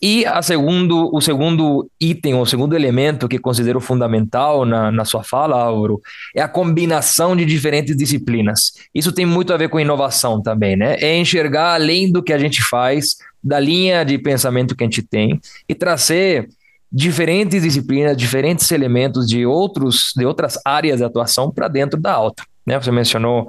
E 0.00 0.24
a 0.24 0.40
segundo, 0.40 1.10
o 1.12 1.20
segundo 1.20 1.90
item, 2.00 2.34
o 2.34 2.46
segundo 2.46 2.74
elemento 2.74 3.28
que 3.28 3.38
considero 3.38 3.80
fundamental 3.80 4.64
na, 4.64 4.90
na 4.90 5.04
sua 5.04 5.24
fala, 5.24 5.60
Álvaro, 5.60 6.00
é 6.34 6.40
a 6.40 6.48
combinação 6.48 7.36
de 7.36 7.44
diferentes 7.44 7.96
disciplinas. 7.96 8.72
Isso 8.94 9.12
tem 9.12 9.26
muito 9.26 9.52
a 9.52 9.56
ver 9.56 9.68
com 9.68 9.80
inovação 9.80 10.40
também, 10.40 10.76
né? 10.76 10.96
É 11.00 11.16
enxergar 11.16 11.74
além 11.74 12.10
do 12.10 12.22
que 12.22 12.32
a 12.32 12.38
gente 12.38 12.62
faz, 12.62 13.16
da 13.42 13.58
linha 13.58 14.04
de 14.04 14.16
pensamento 14.18 14.76
que 14.76 14.84
a 14.84 14.86
gente 14.86 15.02
tem 15.02 15.40
e 15.68 15.74
trazer 15.74 16.48
diferentes 16.92 17.62
disciplinas, 17.62 18.16
diferentes 18.16 18.70
elementos 18.70 19.26
de 19.26 19.46
outros 19.46 20.12
de 20.14 20.26
outras 20.26 20.58
áreas 20.64 20.98
de 20.98 21.04
atuação 21.04 21.50
para 21.50 21.68
dentro 21.68 21.98
da 21.98 22.12
alta. 22.12 22.44
Né? 22.66 22.78
Você 22.78 22.90
mencionou 22.90 23.48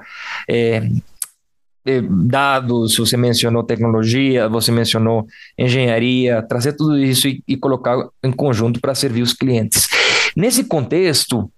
é, 0.49 0.87
é, 1.85 2.01
dados, 2.01 2.95
você 2.95 3.17
mencionou 3.17 3.63
tecnologia, 3.63 4.47
você 4.47 4.71
mencionou 4.71 5.27
engenharia, 5.57 6.41
trazer 6.41 6.73
tudo 6.73 6.97
isso 6.97 7.27
e, 7.27 7.43
e 7.47 7.57
colocar 7.57 8.07
em 8.23 8.31
conjunto 8.31 8.79
para 8.79 8.95
servir 8.95 9.21
os 9.21 9.33
clientes. 9.33 9.89
Nesse 10.35 10.63
contexto, 10.63 11.51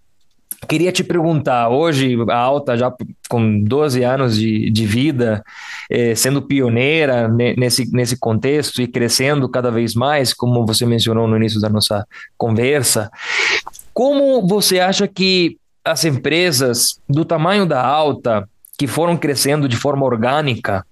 Queria 0.68 0.92
te 0.92 1.04
perguntar, 1.04 1.70
hoje 1.70 2.18
a 2.30 2.38
Alta 2.38 2.78
já 2.78 2.92
com 3.30 3.64
12 3.64 4.04
anos 4.04 4.36
de, 4.36 4.70
de 4.72 4.86
vida, 4.86 5.44
eh, 5.90 6.16
sendo 6.16 6.42
pioneira 6.42 7.28
nesse, 7.28 7.92
nesse 7.92 8.18
contexto 8.18 8.82
e 8.82 8.88
crescendo 8.88 9.48
cada 9.48 9.70
vez 9.70 9.94
mais, 9.94 10.34
como 10.34 10.66
você 10.66 10.86
mencionou 10.86 11.28
no 11.28 11.38
início 11.38 11.60
da 11.62 11.70
nossa 11.70 12.08
conversa, 12.38 13.12
como 13.94 14.46
você 14.48 14.80
acha 14.80 15.08
que 15.08 15.58
as 15.84 16.04
empresas 16.04 17.00
do 17.08 17.24
tamanho 17.24 17.66
da 17.66 17.86
Alta, 17.86 18.50
que 18.78 18.88
foram 18.88 19.16
crescendo 19.16 19.70
de 19.70 19.78
forma 19.78 20.06
orgânica, 20.06 20.86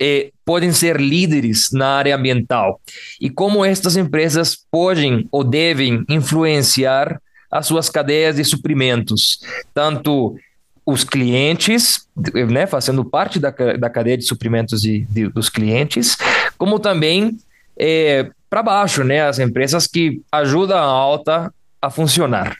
eh, 0.00 0.30
podem 0.44 0.72
ser 0.72 1.00
líderes 1.00 1.70
na 1.72 1.98
área 1.98 2.16
ambiental? 2.16 2.80
E 3.20 3.28
como 3.30 3.64
estas 3.64 3.96
empresas 3.96 4.56
podem 4.70 5.28
ou 5.30 5.44
devem 5.44 6.04
influenciar 6.08 7.20
as 7.52 7.66
suas 7.66 7.90
cadeias 7.90 8.36
de 8.36 8.44
suprimentos, 8.44 9.40
tanto 9.74 10.34
os 10.86 11.04
clientes, 11.04 12.08
né, 12.48 12.66
fazendo 12.66 13.04
parte 13.04 13.38
da, 13.38 13.50
da 13.50 13.90
cadeia 13.90 14.16
de 14.16 14.24
suprimentos 14.24 14.80
de, 14.80 15.00
de 15.02 15.28
dos 15.28 15.50
clientes, 15.50 16.16
como 16.56 16.80
também 16.80 17.36
é, 17.78 18.30
para 18.48 18.62
baixo, 18.62 19.04
né, 19.04 19.22
as 19.22 19.38
empresas 19.38 19.86
que 19.86 20.22
ajudam 20.32 20.78
a 20.78 20.80
alta 20.80 21.52
a 21.80 21.90
funcionar. 21.90 22.56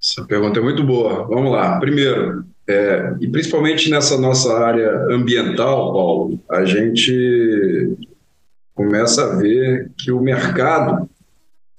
Essa 0.00 0.24
pergunta 0.24 0.60
é 0.60 0.62
muito 0.62 0.84
boa. 0.84 1.26
Vamos 1.26 1.50
lá. 1.50 1.80
Primeiro, 1.80 2.44
é, 2.68 3.14
e 3.20 3.28
principalmente 3.28 3.90
nessa 3.90 4.16
nossa 4.16 4.56
área 4.56 4.92
ambiental, 5.10 5.92
Paulo, 5.92 6.40
a 6.48 6.64
gente 6.64 7.96
começa 8.72 9.24
a 9.24 9.36
ver 9.36 9.90
que 9.98 10.12
o 10.12 10.20
mercado 10.20 11.08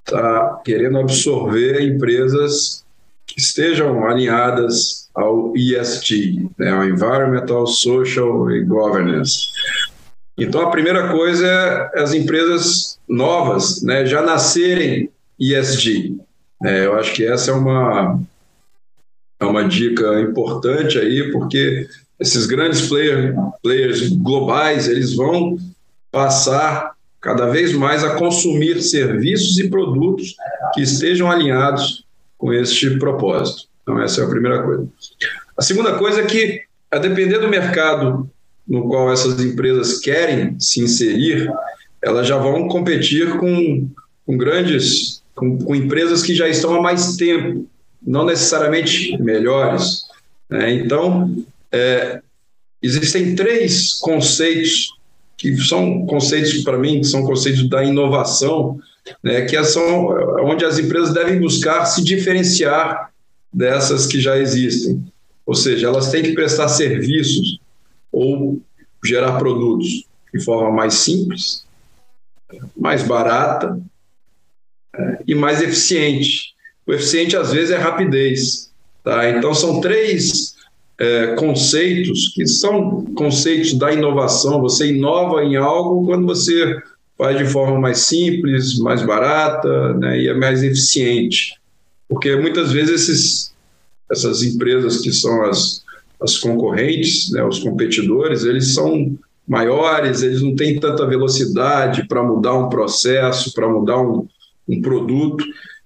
está 0.07 0.61
querendo 0.63 0.97
absorver 0.97 1.81
empresas 1.81 2.85
que 3.25 3.39
estejam 3.39 4.07
alinhadas 4.07 5.09
ao 5.13 5.53
ESG, 5.55 6.49
né, 6.57 6.71
ao 6.71 6.85
Environmental, 6.85 7.67
Social 7.67 8.49
e 8.51 8.63
Governance. 8.63 9.47
Então, 10.37 10.61
a 10.61 10.69
primeira 10.69 11.11
coisa 11.11 11.45
é 11.45 12.01
as 12.01 12.13
empresas 12.13 12.97
novas 13.07 13.81
né, 13.81 14.05
já 14.05 14.21
nascerem 14.21 15.09
ESG. 15.37 16.17
É, 16.63 16.85
eu 16.85 16.95
acho 16.95 17.13
que 17.13 17.25
essa 17.25 17.51
é 17.51 17.53
uma, 17.53 18.19
é 19.39 19.45
uma 19.45 19.67
dica 19.67 20.21
importante 20.21 20.97
aí, 20.97 21.31
porque 21.31 21.87
esses 22.19 22.45
grandes 22.45 22.87
player, 22.87 23.35
players 23.61 24.09
globais, 24.09 24.87
eles 24.87 25.15
vão 25.15 25.57
passar 26.11 26.96
cada 27.21 27.47
vez 27.47 27.73
mais 27.73 28.03
a 28.03 28.15
consumir 28.15 28.81
serviços 28.81 29.57
e 29.59 29.69
produtos 29.69 30.35
que 30.73 30.81
estejam 30.81 31.29
alinhados 31.29 32.05
com 32.37 32.53
este 32.53 32.97
propósito. 32.97 33.67
Então, 33.81 34.01
essa 34.01 34.21
é 34.21 34.25
a 34.25 34.29
primeira 34.29 34.61
coisa. 34.63 34.87
A 35.57 35.61
segunda 35.61 35.97
coisa 35.97 36.21
é 36.21 36.25
que, 36.25 36.61
a 36.91 36.97
depender 36.99 37.39
do 37.39 37.47
mercado 37.47 38.29
no 38.67 38.87
qual 38.87 39.11
essas 39.11 39.41
empresas 39.41 39.99
querem 39.99 40.59
se 40.59 40.81
inserir, 40.81 41.49
elas 42.01 42.27
já 42.27 42.37
vão 42.37 42.67
competir 42.67 43.37
com, 43.37 43.89
com 44.25 44.37
grandes, 44.37 45.23
com, 45.33 45.57
com 45.57 45.75
empresas 45.75 46.21
que 46.21 46.35
já 46.35 46.47
estão 46.47 46.75
há 46.75 46.81
mais 46.81 47.15
tempo, 47.15 47.65
não 48.05 48.25
necessariamente 48.25 49.17
melhores. 49.21 50.03
Né? 50.49 50.73
Então, 50.73 51.33
é, 51.71 52.21
existem 52.81 53.35
três 53.35 53.93
conceitos 53.93 54.96
que 55.37 55.55
são 55.57 56.05
conceitos, 56.05 56.63
para 56.63 56.77
mim, 56.77 57.03
são 57.03 57.23
conceitos 57.23 57.69
da 57.69 57.83
inovação, 57.83 58.79
né, 59.23 59.43
que 59.43 59.63
são 59.63 60.07
onde 60.43 60.65
as 60.65 60.79
empresas 60.79 61.13
devem 61.13 61.39
buscar 61.39 61.85
se 61.85 62.03
diferenciar 62.03 63.11
dessas 63.53 64.07
que 64.07 64.19
já 64.19 64.37
existem. 64.37 65.03
Ou 65.45 65.53
seja, 65.53 65.87
elas 65.87 66.09
têm 66.09 66.23
que 66.23 66.33
prestar 66.33 66.67
serviços 66.67 67.59
ou 68.11 68.59
gerar 69.05 69.37
produtos 69.37 70.05
de 70.33 70.43
forma 70.43 70.71
mais 70.71 70.95
simples, 70.95 71.65
mais 72.75 73.03
barata 73.03 73.79
é, 74.95 75.19
e 75.27 75.35
mais 75.35 75.61
eficiente. 75.61 76.53
O 76.85 76.93
eficiente, 76.93 77.37
às 77.37 77.53
vezes, 77.53 77.71
é 77.71 77.77
rapidez. 77.77 78.71
Tá? 79.03 79.29
Então, 79.29 79.53
são 79.53 79.79
três 79.79 80.56
é, 80.99 81.35
conceitos 81.35 82.31
que 82.33 82.47
são 82.47 83.05
conceitos 83.15 83.73
da 83.73 83.91
inovação. 83.91 84.61
Você 84.61 84.93
inova 84.93 85.43
em 85.43 85.55
algo 85.55 86.05
quando 86.05 86.25
você 86.25 86.77
faz 87.17 87.37
de 87.37 87.45
forma 87.45 87.79
mais 87.79 87.99
simples, 87.99 88.77
mais 88.79 89.03
barata 89.03 89.93
né, 89.95 90.19
e 90.19 90.27
é 90.27 90.33
mais 90.33 90.63
eficiente. 90.63 91.55
Porque 92.07 92.35
muitas 92.35 92.71
vezes 92.71 93.09
esses, 93.09 93.53
essas 94.11 94.43
empresas 94.43 95.01
que 95.01 95.11
são 95.11 95.43
as, 95.43 95.83
as 96.21 96.37
concorrentes, 96.37 97.31
né, 97.31 97.43
os 97.43 97.59
competidores, 97.59 98.43
eles 98.43 98.73
são 98.73 99.17
maiores, 99.47 100.21
eles 100.21 100.41
não 100.41 100.55
têm 100.55 100.79
tanta 100.79 101.05
velocidade 101.05 102.07
para 102.07 102.23
mudar 102.23 102.53
um 102.53 102.69
processo, 102.69 103.53
para 103.53 103.67
mudar 103.67 103.99
um, 103.99 104.27
um 104.67 104.81
produto, 104.81 105.43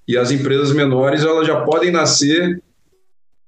e 0.08 0.17
as 0.17 0.32
empresas 0.32 0.74
menores 0.74 1.24
elas 1.24 1.47
já 1.47 1.62
podem 1.62 1.91
nascer 1.91 2.62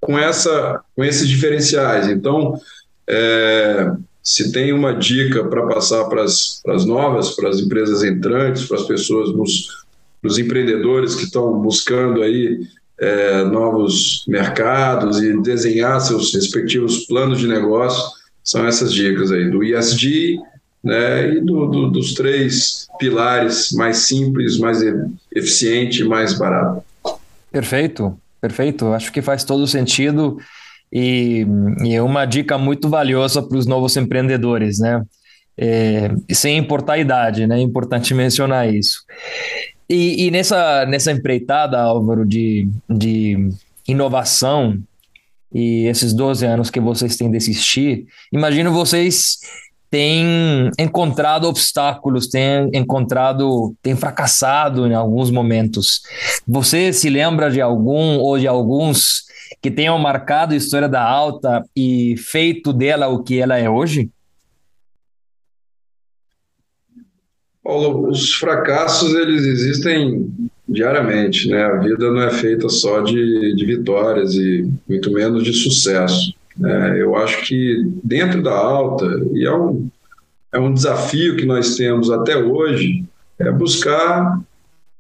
com, 0.03 0.17
essa, 0.17 0.81
com 0.95 1.03
esses 1.03 1.27
diferenciais. 1.27 2.07
Então, 2.07 2.59
é, 3.07 3.91
se 4.21 4.51
tem 4.51 4.71
uma 4.71 4.93
dica 4.93 5.43
para 5.43 5.67
passar 5.67 6.05
para 6.05 6.23
as 6.23 6.85
novas, 6.85 7.35
para 7.35 7.49
as 7.49 7.59
empresas 7.59 8.03
entrantes, 8.03 8.65
para 8.65 8.77
as 8.77 8.85
pessoas, 8.85 9.31
para 10.21 10.29
os 10.29 10.37
empreendedores 10.37 11.15
que 11.15 11.23
estão 11.23 11.59
buscando 11.59 12.21
aí 12.21 12.61
é, 12.99 13.43
novos 13.43 14.23
mercados 14.27 15.21
e 15.21 15.41
desenhar 15.41 15.99
seus 15.99 16.33
respectivos 16.33 17.05
planos 17.05 17.39
de 17.39 17.47
negócio, 17.47 18.03
são 18.43 18.65
essas 18.65 18.93
dicas 18.93 19.31
aí, 19.31 19.49
do 19.49 19.63
ESG, 19.63 20.39
né, 20.83 21.35
e 21.35 21.39
do, 21.39 21.65
do, 21.67 21.89
dos 21.89 22.13
três 22.13 22.87
pilares 22.99 23.71
mais 23.71 23.97
simples, 23.97 24.57
mais 24.57 24.79
eficiente 25.33 26.01
e 26.01 26.03
mais 26.05 26.37
barato. 26.37 26.83
Perfeito, 27.51 28.17
perfeito. 28.43 28.87
Acho 28.87 29.09
que 29.09 29.21
faz 29.21 29.45
todo 29.45 29.65
sentido 29.65 30.37
e, 30.91 31.45
e 31.81 31.95
é 31.95 32.01
uma 32.01 32.25
dica 32.25 32.57
muito 32.57 32.89
valiosa 32.89 33.41
para 33.41 33.57
os 33.57 33.65
novos 33.65 33.95
empreendedores, 33.95 34.79
né? 34.79 35.01
É, 35.57 36.11
sem 36.31 36.57
importar 36.57 36.93
a 36.93 36.99
idade, 36.99 37.47
né? 37.47 37.57
É 37.57 37.61
importante 37.61 38.13
mencionar 38.13 38.73
isso. 38.73 38.97
E, 39.89 40.25
e, 40.25 40.31
nessa, 40.31 40.85
nessa 40.85 41.11
empreitada, 41.11 41.79
Álvaro, 41.79 42.25
de, 42.25 42.67
de 42.89 43.49
inovação 43.87 44.77
e 45.53 45.85
esses 45.85 46.11
12 46.11 46.45
anos 46.45 46.69
que 46.69 46.81
vocês 46.81 47.15
têm 47.15 47.31
de 47.31 47.37
assistir, 47.37 48.07
imagino 48.31 48.73
vocês 48.73 49.37
têm 49.93 50.71
encontrado 50.79 51.47
obstáculos, 51.47 52.25
têm 52.25 52.67
encontrado, 52.73 53.75
têm 53.79 53.95
fracassado 53.95 54.87
em 54.87 54.95
alguns 54.95 55.29
momentos. 55.29 56.01
Você 56.47 56.91
se 56.91 57.11
lembra 57.11 57.51
de 57.51 57.61
algum 57.61 58.17
ou 58.17 58.39
de 58.39 58.47
alguns 58.47 59.25
que 59.61 59.69
tenham 59.69 59.95
marcado 59.99 60.55
a 60.55 60.57
história 60.57 60.89
da 60.89 61.03
Alta 61.03 61.63
e 61.75 62.15
feito 62.17 62.73
dela 62.73 63.07
o 63.07 63.21
que 63.21 63.39
ela 63.39 63.59
é 63.59 63.69
hoje? 63.69 64.09
Paulo, 67.63 68.09
os 68.09 68.33
fracassos 68.33 69.13
eles 69.13 69.43
existem 69.43 70.27
diariamente, 70.67 71.47
né? 71.47 71.65
A 71.65 71.77
vida 71.77 72.09
não 72.09 72.23
é 72.23 72.31
feita 72.31 72.67
só 72.67 73.01
de, 73.01 73.55
de 73.55 73.63
vitórias 73.63 74.33
e 74.33 74.67
muito 74.89 75.11
menos 75.11 75.43
de 75.43 75.53
sucesso. 75.53 76.33
Né? 76.57 77.01
Eu 77.01 77.15
acho 77.15 77.45
que 77.45 77.83
dentro 78.03 78.41
da 78.41 78.55
alta, 78.55 79.05
e 79.33 79.45
é 79.45 79.55
um, 79.55 79.89
é 80.51 80.59
um 80.59 80.73
desafio 80.73 81.35
que 81.35 81.45
nós 81.45 81.75
temos 81.75 82.09
até 82.11 82.37
hoje, 82.37 83.03
é 83.39 83.51
buscar 83.51 84.39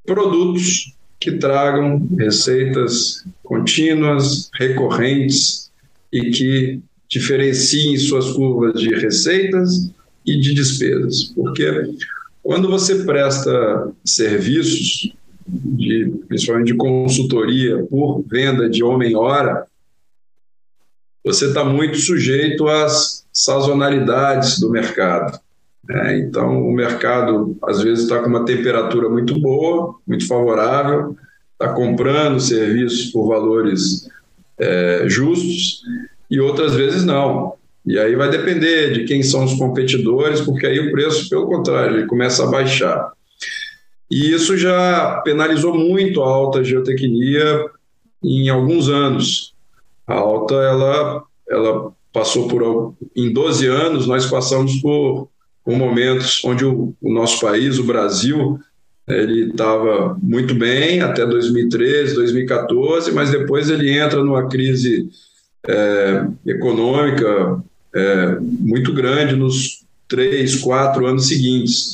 produtos 0.05 0.93
que 1.19 1.33
tragam 1.33 2.05
receitas 2.17 3.25
contínuas, 3.43 4.49
recorrentes 4.55 5.71
e 6.11 6.31
que 6.31 6.81
diferenciem 7.09 7.97
suas 7.97 8.31
curvas 8.31 8.79
de 8.79 8.93
receitas 8.95 9.91
e 10.25 10.39
de 10.39 10.53
despesas. 10.53 11.31
Porque 11.35 11.95
quando 12.41 12.69
você 12.69 13.05
presta 13.05 13.91
serviços, 14.03 15.13
de, 15.47 16.11
principalmente 16.27 16.67
de 16.67 16.75
consultoria 16.75 17.83
por 17.83 18.23
venda 18.27 18.69
de 18.69 18.83
homem-hora, 18.83 19.65
você 21.23 21.47
está 21.47 21.63
muito 21.63 21.97
sujeito 21.97 22.67
às 22.67 23.25
sazonalidades 23.31 24.59
do 24.59 24.69
mercado. 24.69 25.39
Né? 25.87 26.19
Então, 26.19 26.67
o 26.67 26.73
mercado, 26.73 27.57
às 27.63 27.81
vezes, 27.81 28.03
está 28.03 28.19
com 28.19 28.29
uma 28.29 28.45
temperatura 28.45 29.09
muito 29.09 29.39
boa, 29.39 29.95
muito 30.05 30.27
favorável, 30.27 31.15
está 31.53 31.73
comprando 31.73 32.39
serviços 32.39 33.11
por 33.11 33.27
valores 33.27 34.09
é, 34.57 35.05
justos, 35.07 35.81
e 36.29 36.39
outras 36.39 36.75
vezes 36.75 37.03
não. 37.03 37.53
E 37.85 37.99
aí 37.99 38.15
vai 38.15 38.29
depender 38.29 38.93
de 38.93 39.03
quem 39.03 39.21
são 39.21 39.43
os 39.43 39.55
competidores, 39.55 40.41
porque 40.41 40.65
aí 40.65 40.79
o 40.79 40.91
preço, 40.91 41.29
pelo 41.29 41.47
contrário, 41.47 41.97
ele 41.97 42.07
começa 42.07 42.43
a 42.43 42.47
baixar. 42.47 43.11
E 44.09 44.31
isso 44.31 44.57
já 44.57 45.21
penalizou 45.23 45.77
muito 45.77 46.21
a 46.21 46.27
alta 46.27 46.63
geotecnia 46.63 47.65
em 48.23 48.47
alguns 48.49 48.87
anos. 48.87 49.52
A 50.07 50.13
alta, 50.13 50.55
ela, 50.55 51.23
ela 51.49 51.91
passou 52.11 52.47
por, 52.47 52.93
em 53.15 53.31
12 53.31 53.67
anos, 53.67 54.07
nós 54.07 54.25
passamos 54.25 54.75
por, 54.81 55.29
por 55.63 55.75
momentos 55.75 56.41
onde 56.45 56.65
o, 56.65 56.93
o 57.01 57.13
nosso 57.13 57.39
país, 57.41 57.79
o 57.79 57.83
Brasil, 57.83 58.59
ele 59.07 59.49
estava 59.49 60.17
muito 60.21 60.55
bem 60.55 61.01
até 61.01 61.25
2013, 61.25 62.15
2014, 62.15 63.11
mas 63.11 63.31
depois 63.31 63.69
ele 63.69 63.91
entra 63.91 64.23
numa 64.23 64.47
crise 64.47 65.09
é, 65.67 66.25
econômica 66.45 67.61
é, 67.93 68.37
muito 68.39 68.93
grande 68.93 69.35
nos 69.35 69.83
três, 70.07 70.55
quatro 70.55 71.05
anos 71.05 71.27
seguintes. 71.27 71.93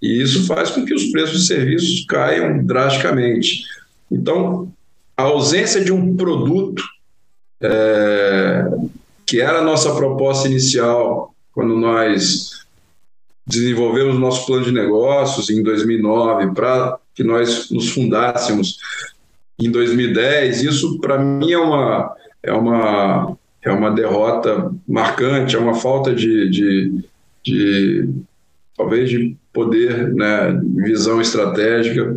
E 0.00 0.22
isso 0.22 0.46
faz 0.46 0.70
com 0.70 0.84
que 0.84 0.94
os 0.94 1.06
preços 1.10 1.40
de 1.40 1.46
serviços 1.46 2.04
caiam 2.06 2.64
drasticamente. 2.64 3.64
Então, 4.10 4.72
a 5.16 5.24
ausência 5.24 5.84
de 5.84 5.92
um 5.92 6.16
produto, 6.16 6.82
é, 7.60 8.64
que 9.26 9.40
era 9.40 9.58
a 9.58 9.64
nossa 9.64 9.94
proposta 9.94 10.48
inicial, 10.48 11.34
quando 11.52 11.76
nós 11.76 12.50
desenvolvemos 13.46 14.18
nosso 14.18 14.46
plano 14.46 14.64
de 14.64 14.72
negócios 14.72 15.50
em 15.50 15.62
2009, 15.62 16.54
para 16.54 16.98
que 17.14 17.24
nós 17.24 17.70
nos 17.70 17.90
fundássemos 17.90 18.78
em 19.58 19.70
2010, 19.70 20.62
isso 20.62 21.00
para 21.00 21.18
mim 21.18 21.50
é 21.50 21.58
uma, 21.58 22.14
é 22.42 22.52
uma 22.52 23.36
é 23.62 23.72
uma 23.72 23.90
derrota 23.90 24.72
marcante, 24.86 25.56
é 25.56 25.58
uma 25.58 25.74
falta 25.74 26.14
de, 26.14 26.48
de, 26.48 27.04
de 27.44 28.10
talvez 28.76 29.10
de 29.10 29.36
poder, 29.52 30.12
né, 30.14 30.52
visão 30.76 31.20
estratégica 31.20 32.16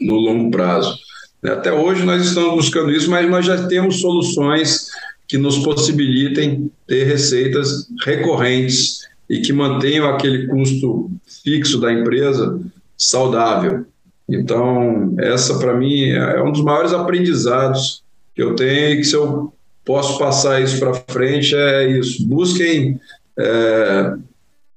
no 0.00 0.14
longo 0.14 0.50
prazo. 0.50 0.98
Até 1.42 1.72
hoje 1.72 2.04
nós 2.04 2.22
estamos 2.22 2.54
buscando 2.54 2.90
isso, 2.90 3.10
mas 3.10 3.28
nós 3.28 3.46
já 3.46 3.66
temos 3.66 4.00
soluções 4.00 4.88
que 5.26 5.38
nos 5.38 5.58
possibilitem 5.58 6.70
ter 6.86 7.04
receitas 7.04 7.86
recorrentes 8.04 9.00
e 9.28 9.40
que 9.40 9.52
mantenham 9.52 10.08
aquele 10.08 10.48
custo 10.48 11.10
fixo 11.42 11.80
da 11.80 11.92
empresa 11.92 12.60
saudável. 12.98 13.86
Então, 14.28 15.14
essa 15.18 15.58
para 15.58 15.74
mim 15.74 16.10
é 16.10 16.42
um 16.42 16.52
dos 16.52 16.62
maiores 16.62 16.92
aprendizados 16.92 18.02
que 18.34 18.42
eu 18.42 18.54
tenho 18.54 18.94
e 18.94 18.96
que 18.98 19.04
se 19.04 19.14
eu 19.14 19.52
posso 19.84 20.18
passar 20.18 20.60
isso 20.60 20.78
para 20.78 20.94
frente 21.08 21.54
é 21.54 21.98
isso. 21.98 22.26
Busquem, 22.26 23.00
é, 23.38 24.14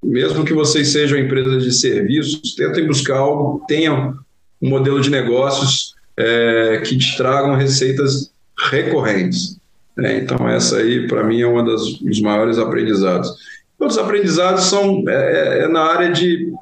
mesmo 0.01 0.45
que 0.45 0.53
vocês 0.53 0.89
sejam 0.89 1.19
empresas 1.19 1.63
de 1.63 1.71
serviços, 1.73 2.55
tentem 2.55 2.87
buscar 2.87 3.17
algo, 3.17 3.65
tenham 3.67 4.17
um 4.61 4.69
modelo 4.69 5.01
de 5.01 5.09
negócios 5.09 5.92
é, 6.17 6.81
que 6.85 6.97
te 6.97 7.17
tragam 7.17 7.55
receitas 7.55 8.31
recorrentes. 8.69 9.57
Né? 9.95 10.19
Então, 10.19 10.47
essa 10.47 10.77
aí, 10.77 11.07
para 11.07 11.23
mim, 11.23 11.41
é 11.41 11.47
um 11.47 11.63
dos 11.63 12.21
maiores 12.21 12.57
aprendizados. 12.57 13.35
Outros 13.79 13.99
aprendizados 13.99 14.65
são 14.65 15.03
é, 15.07 15.13
é, 15.13 15.63
é 15.63 15.67
na 15.67 15.81
área 15.81 16.11
de, 16.11 16.53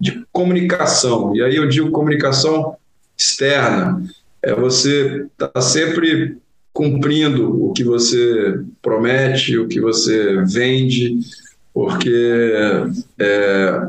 de 0.00 0.24
comunicação, 0.32 1.34
e 1.34 1.42
aí 1.42 1.56
eu 1.56 1.68
digo 1.68 1.90
comunicação 1.90 2.76
externa. 3.16 4.02
É 4.42 4.54
você 4.54 5.26
estar 5.32 5.48
tá 5.48 5.60
sempre 5.60 6.38
cumprindo 6.72 7.64
o 7.64 7.72
que 7.72 7.82
você 7.82 8.60
promete, 8.82 9.58
o 9.58 9.66
que 9.66 9.80
você 9.80 10.44
vende, 10.44 11.18
porque 11.72 12.44
é, 13.18 13.88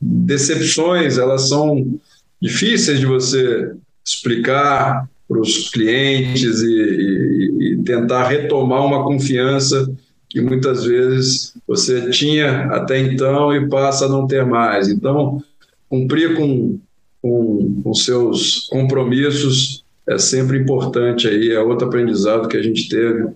decepções 0.00 1.18
elas 1.18 1.48
são 1.48 1.98
difíceis 2.40 3.00
de 3.00 3.06
você 3.06 3.72
explicar 4.14 5.08
para 5.28 5.40
os 5.40 5.68
clientes 5.70 6.60
e, 6.60 6.74
e, 6.74 7.56
e, 7.60 7.82
tentar 7.84 8.28
retomar 8.28 8.84
uma 8.84 9.04
confiança 9.04 9.90
que 10.28 10.40
muitas 10.40 10.84
vezes 10.84 11.54
você 11.66 12.10
tinha 12.10 12.66
até 12.66 12.98
então 12.98 13.54
e 13.54 13.68
passa 13.68 14.06
a 14.06 14.08
não 14.08 14.26
ter 14.26 14.44
mais. 14.44 14.88
Então, 14.88 15.42
cumprir 15.88 16.36
com, 16.36 16.78
com 17.22 17.94
seus 17.94 18.66
compromissos 18.68 19.84
é 20.08 20.18
sempre 20.18 20.58
importante 20.58 21.28
aí, 21.28 21.52
é 21.52 21.60
outro 21.60 21.86
aprendizado 21.86 22.48
que 22.48 22.56
a 22.56 22.62
gente 22.62 22.88
teve 22.88 23.28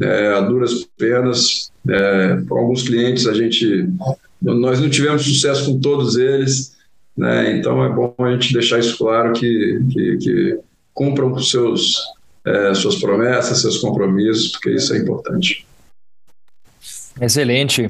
é, 0.00 0.28
a 0.34 0.40
duras 0.40 0.86
penas. 0.98 1.70
É, 1.88 2.42
com 2.46 2.58
alguns 2.58 2.82
clientes 2.82 3.26
a 3.26 3.32
gente, 3.32 3.88
nós 4.42 4.80
não 4.80 4.90
tivemos 4.90 5.22
sucesso 5.22 5.72
com 5.72 5.80
todos 5.80 6.16
eles, 6.16 6.76
né? 7.18 7.58
Então 7.58 7.84
é 7.84 7.88
bom 7.88 8.14
a 8.18 8.32
gente 8.32 8.52
deixar 8.52 8.78
isso 8.78 8.96
claro 8.96 9.32
que, 9.32 9.84
que, 9.92 10.16
que 10.18 10.60
cumpram 10.94 11.32
com 11.32 11.40
seus 11.40 12.00
é, 12.46 12.72
suas 12.74 12.96
promessas, 12.96 13.60
seus 13.60 13.78
compromissos, 13.78 14.52
porque 14.52 14.70
isso 14.70 14.94
é 14.94 14.98
importante. 14.98 15.66
Excelente. 17.20 17.88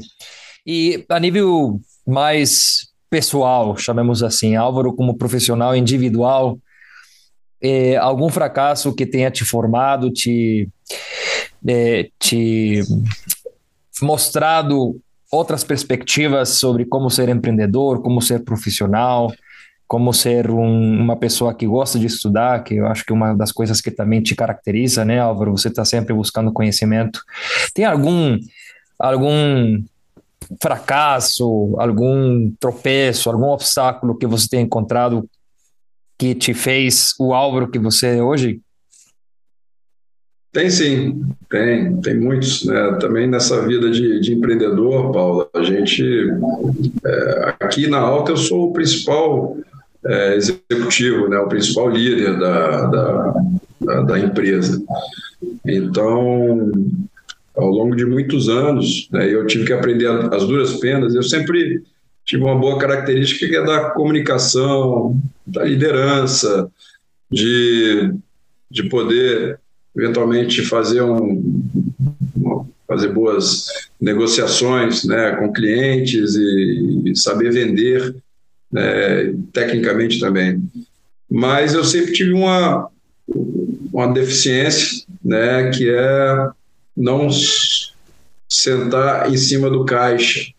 E 0.66 1.04
a 1.08 1.20
nível 1.20 1.80
mais 2.06 2.88
pessoal, 3.10 3.76
chamemos 3.76 4.22
assim, 4.22 4.56
Álvaro 4.56 4.92
como 4.94 5.16
profissional 5.16 5.76
individual, 5.76 6.58
é, 7.60 7.96
algum 7.96 8.28
fracasso 8.30 8.94
que 8.94 9.06
tenha 9.06 9.30
te 9.30 9.44
formado, 9.44 10.10
te, 10.10 10.68
é, 11.66 12.10
te 12.18 12.82
mostrado 14.00 15.00
outras 15.30 15.62
perspectivas 15.64 16.50
sobre 16.50 16.84
como 16.84 17.10
ser 17.10 17.28
empreendedor, 17.28 18.02
como 18.02 18.20
ser 18.20 18.44
profissional, 18.44 19.32
como 19.86 20.12
ser 20.12 20.50
um, 20.50 21.00
uma 21.00 21.16
pessoa 21.16 21.54
que 21.54 21.66
gosta 21.66 21.98
de 21.98 22.06
estudar, 22.06 22.62
que 22.62 22.76
eu 22.76 22.86
acho 22.86 23.04
que 23.04 23.12
é 23.12 23.16
uma 23.16 23.34
das 23.34 23.50
coisas 23.50 23.80
que 23.80 23.90
também 23.90 24.22
te 24.22 24.34
caracteriza, 24.34 25.04
né, 25.04 25.18
Álvaro? 25.18 25.52
Você 25.52 25.68
está 25.68 25.84
sempre 25.84 26.12
buscando 26.14 26.52
conhecimento. 26.52 27.22
Tem 27.74 27.84
algum 27.84 28.38
algum 28.98 29.82
fracasso, 30.60 31.74
algum 31.78 32.50
tropeço, 32.58 33.30
algum 33.30 33.46
obstáculo 33.46 34.16
que 34.16 34.26
você 34.26 34.48
tenha 34.48 34.62
encontrado 34.62 35.28
que 36.18 36.34
te 36.34 36.52
fez 36.52 37.14
o 37.18 37.32
Álvaro 37.32 37.70
que 37.70 37.78
você 37.78 38.18
é 38.18 38.22
hoje? 38.22 38.60
Tem 40.52 40.70
sim, 40.70 41.22
tem, 41.50 42.00
tem 42.00 42.18
muitos. 42.18 42.64
Né? 42.64 42.98
Também 43.00 43.26
nessa 43.26 43.66
vida 43.66 43.90
de, 43.90 44.20
de 44.20 44.32
empreendedor, 44.34 45.12
Paulo, 45.12 45.48
a 45.54 45.62
gente, 45.62 46.02
é, 47.04 47.54
aqui 47.61 47.87
na 47.87 47.98
Alta, 47.98 48.32
eu 48.32 48.37
sou 48.37 48.70
o 48.70 48.72
principal 48.72 49.56
é, 50.04 50.37
executivo, 50.37 51.28
né? 51.28 51.38
o 51.38 51.48
principal 51.48 51.90
líder 51.90 52.38
da, 52.38 52.87
da, 52.87 53.34
da, 53.80 54.02
da 54.02 54.18
empresa. 54.18 54.82
Então, 55.66 56.72
ao 57.54 57.68
longo 57.68 57.94
de 57.94 58.04
muitos 58.04 58.48
anos, 58.48 59.08
né, 59.11 59.32
eu 59.32 59.46
tive 59.46 59.66
que 59.66 59.72
aprender 59.72 60.06
as 60.32 60.46
duras 60.46 60.76
penas. 60.76 61.14
Eu 61.14 61.22
sempre 61.22 61.82
tive 62.24 62.42
uma 62.44 62.56
boa 62.56 62.78
característica 62.78 63.46
que 63.46 63.56
é 63.56 63.64
da 63.64 63.90
comunicação, 63.90 65.20
da 65.46 65.64
liderança, 65.64 66.70
de, 67.30 68.14
de 68.70 68.88
poder 68.88 69.58
eventualmente 69.98 70.64
fazer 70.64 71.02
um, 71.02 71.42
fazer 72.87 73.08
boas 73.08 73.66
negociações 74.00 75.04
né, 75.04 75.32
com 75.37 75.52
clientes 75.52 76.34
e, 76.37 77.12
saber 77.16 77.52
vender 77.52 78.14
né, 78.72 79.34
tecnicamente 79.52 80.20
também. 80.20 80.62
Mas 81.30 81.74
eu 81.74 81.84
sempre 81.84 82.12
tive 82.12 82.32
uma, 82.32 82.88
uma 83.92 84.12
deficiência, 84.12 85.04
né, 85.22 85.70
que 85.70 85.90
é 85.90 86.48
não 86.96 87.28
sentar 88.48 89.30
em 89.30 89.37
cima 89.37 89.68
do 89.68 89.84
caixa. 89.84 90.50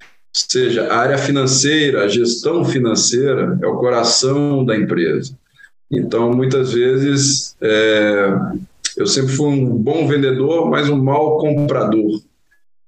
Ou 0.00 0.06
seja, 0.32 0.86
a 0.88 0.96
área 0.96 1.18
financeira, 1.18 2.04
a 2.04 2.08
gestão 2.08 2.64
financeira 2.64 3.58
é 3.62 3.66
o 3.66 3.76
coração 3.76 4.64
da 4.64 4.76
empresa. 4.76 5.34
Então, 5.90 6.32
muitas 6.32 6.72
vezes, 6.72 7.56
é, 7.60 8.32
eu 9.00 9.06
sempre 9.06 9.32
fui 9.32 9.48
um 9.48 9.66
bom 9.66 10.06
vendedor, 10.06 10.68
mas 10.68 10.90
um 10.90 11.02
mau 11.02 11.38
comprador. 11.38 12.20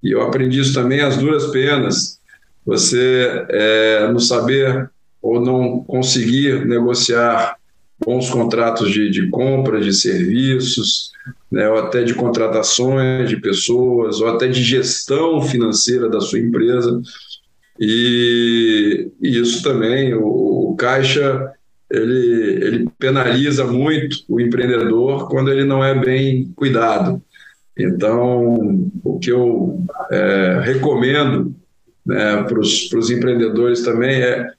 E 0.02 0.10
eu 0.10 0.20
aprendi 0.20 0.60
isso 0.60 0.74
também 0.74 1.00
às 1.00 1.16
duras 1.16 1.46
penas. 1.46 2.20
Você 2.66 3.46
é, 3.48 4.12
não 4.12 4.18
saber 4.18 4.90
ou 5.22 5.40
não 5.40 5.82
conseguir 5.84 6.66
negociar 6.66 7.56
bons 7.98 8.28
contratos 8.28 8.90
de, 8.90 9.08
de 9.08 9.30
compra 9.30 9.80
de 9.80 9.90
serviços, 9.94 11.12
né, 11.50 11.66
ou 11.70 11.78
até 11.78 12.02
de 12.02 12.12
contratações 12.12 13.30
de 13.30 13.38
pessoas, 13.38 14.20
ou 14.20 14.28
até 14.28 14.48
de 14.48 14.62
gestão 14.62 15.40
financeira 15.40 16.10
da 16.10 16.20
sua 16.20 16.40
empresa. 16.40 17.00
E, 17.80 19.08
e 19.18 19.38
isso 19.40 19.62
também, 19.62 20.12
o, 20.12 20.72
o 20.72 20.76
caixa 20.76 21.52
ele, 21.92 22.64
ele 22.64 22.88
penaliza 22.98 23.64
muito 23.66 24.16
o 24.28 24.40
empreendedor 24.40 25.28
quando 25.28 25.50
ele 25.50 25.64
não 25.64 25.84
é 25.84 25.94
bem 25.94 26.50
cuidado. 26.56 27.22
Então, 27.78 28.90
o 29.04 29.18
que 29.18 29.30
eu 29.30 29.84
é, 30.10 30.60
recomendo 30.64 31.54
né, 32.04 32.42
para 32.44 32.58
os 32.58 33.10
empreendedores 33.10 33.82
também 33.82 34.22
é, 34.22 34.50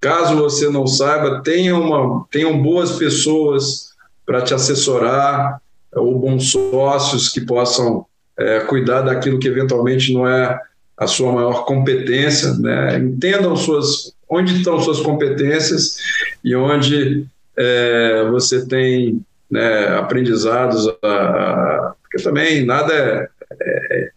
caso 0.00 0.36
você 0.36 0.70
não 0.70 0.86
saiba, 0.86 1.42
tenha 1.42 1.76
uma, 1.76 2.24
tenham 2.30 2.62
boas 2.62 2.92
pessoas 2.92 3.88
para 4.24 4.42
te 4.42 4.54
assessorar, 4.54 5.60
ou 5.94 6.18
bons 6.18 6.52
sócios 6.52 7.28
que 7.28 7.40
possam 7.40 8.06
é, 8.36 8.60
cuidar 8.60 9.02
daquilo 9.02 9.38
que 9.38 9.48
eventualmente 9.48 10.12
não 10.12 10.28
é 10.28 10.60
a 10.96 11.06
sua 11.06 11.32
maior 11.32 11.64
competência, 11.64 12.52
né? 12.54 12.98
entendam 12.98 13.56
suas, 13.56 14.12
onde 14.28 14.58
estão 14.58 14.80
suas 14.80 15.00
competências 15.00 15.96
e 16.44 16.54
onde 16.54 17.26
é, 17.56 18.24
você 18.30 18.66
tem 18.66 19.20
né, 19.50 19.88
aprendizados, 19.96 20.86
a, 21.02 21.08
a, 21.08 21.94
porque 22.02 22.22
também 22.22 22.64
nada 22.64 22.94
é, 22.94 23.28
é, 23.60 24.10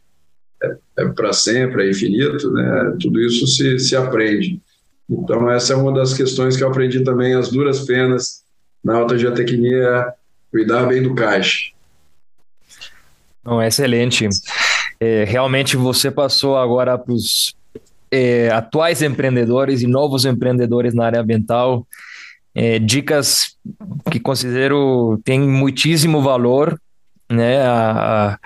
é, 0.64 0.78
é 1.00 1.06
para 1.10 1.34
sempre, 1.34 1.88
é 1.88 1.90
infinito, 1.90 2.52
né? 2.52 2.98
tudo 3.02 3.20
isso 3.22 3.48
se, 3.48 3.80
se 3.80 3.96
aprende. 3.96 4.62
Então, 5.10 5.50
essa 5.52 5.74
é 5.74 5.76
uma 5.76 5.94
das 5.94 6.14
questões 6.14 6.56
que 6.56 6.64
eu 6.64 6.70
aprendi 6.70 7.04
também, 7.04 7.34
as 7.34 7.50
duras 7.50 7.82
penas 7.82 8.44
na 8.84 8.96
alta 8.96 9.18
geotecnia, 9.18 10.14
cuidar 10.50 10.86
bem 10.86 11.04
do 11.04 11.14
caixa. 11.14 11.72
Não, 13.44 13.62
excelente. 13.62 14.28
É, 15.00 15.24
realmente 15.24 15.76
você 15.76 16.12
passou 16.12 16.58
agora 16.58 16.98
para 16.98 17.14
os 17.14 17.56
é, 18.12 18.50
atuais 18.50 19.02
empreendedores 19.02 19.82
e 19.82 19.88
novos 19.88 20.26
empreendedores 20.26 20.94
na 20.94 21.06
área 21.06 21.22
ambiental 21.22 21.88
é, 22.54 22.80
dicas 22.80 23.56
que 24.12 24.20
considero 24.20 25.20
têm 25.24 25.40
muitíssimo 25.40 26.22
valor, 26.22 26.80
né, 27.30 27.62
a, 27.62 28.38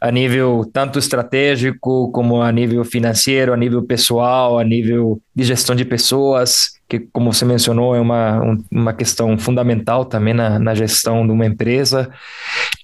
a, 0.00 0.10
nível 0.10 0.68
tanto 0.72 0.98
estratégico 0.98 2.10
como 2.10 2.42
a 2.42 2.50
nível 2.50 2.84
financeiro, 2.84 3.52
a 3.52 3.56
nível 3.56 3.82
pessoal, 3.84 4.58
a 4.58 4.64
nível 4.64 5.20
de 5.34 5.44
gestão 5.44 5.76
de 5.76 5.84
pessoas, 5.84 6.76
que 6.88 7.00
como 7.12 7.32
você 7.32 7.44
mencionou 7.44 7.94
é 7.94 8.00
uma, 8.00 8.58
uma 8.70 8.92
questão 8.92 9.38
fundamental 9.38 10.04
também 10.04 10.34
na, 10.34 10.58
na 10.58 10.74
gestão 10.74 11.24
de 11.24 11.32
uma 11.32 11.46
empresa. 11.46 12.10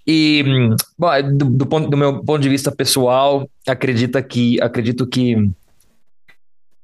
E 0.07 0.44
bom, 0.98 1.11
do, 1.37 1.44
do, 1.51 1.66
ponto, 1.66 1.88
do 1.88 1.96
meu 1.96 2.22
ponto 2.22 2.40
de 2.40 2.48
vista 2.48 2.70
pessoal, 2.72 3.48
acredita 3.66 4.22
que 4.22 4.61
acredito 4.61 5.07
que 5.07 5.37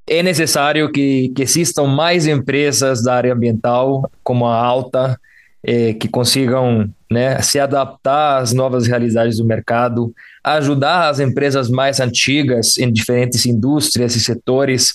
é 0.09 0.23
necessário 0.23 0.91
que, 0.91 1.31
que 1.35 1.43
existam 1.43 1.85
mais 1.85 2.27
empresas 2.27 3.03
da 3.03 3.15
área 3.15 3.33
ambiental, 3.33 4.11
como 4.23 4.47
a 4.47 4.57
Alta, 4.57 5.19
eh, 5.63 5.95
que 5.95 6.09
consigam 6.09 6.89
né, 7.11 7.41
se 7.43 7.59
adaptar 7.59 8.39
às 8.39 8.53
novas 8.53 8.87
realidades 8.87 9.39
do 9.39 9.45
mercado, 9.45 10.15
ajudar 10.45 11.09
as 11.09 11.21
empresas 11.21 11.69
mais 11.69 12.01
antigas 12.01 12.79
em 12.79 12.93
diferentes 12.93 13.45
indústrias 13.45 14.15
e 14.15 14.21
setores 14.21 14.95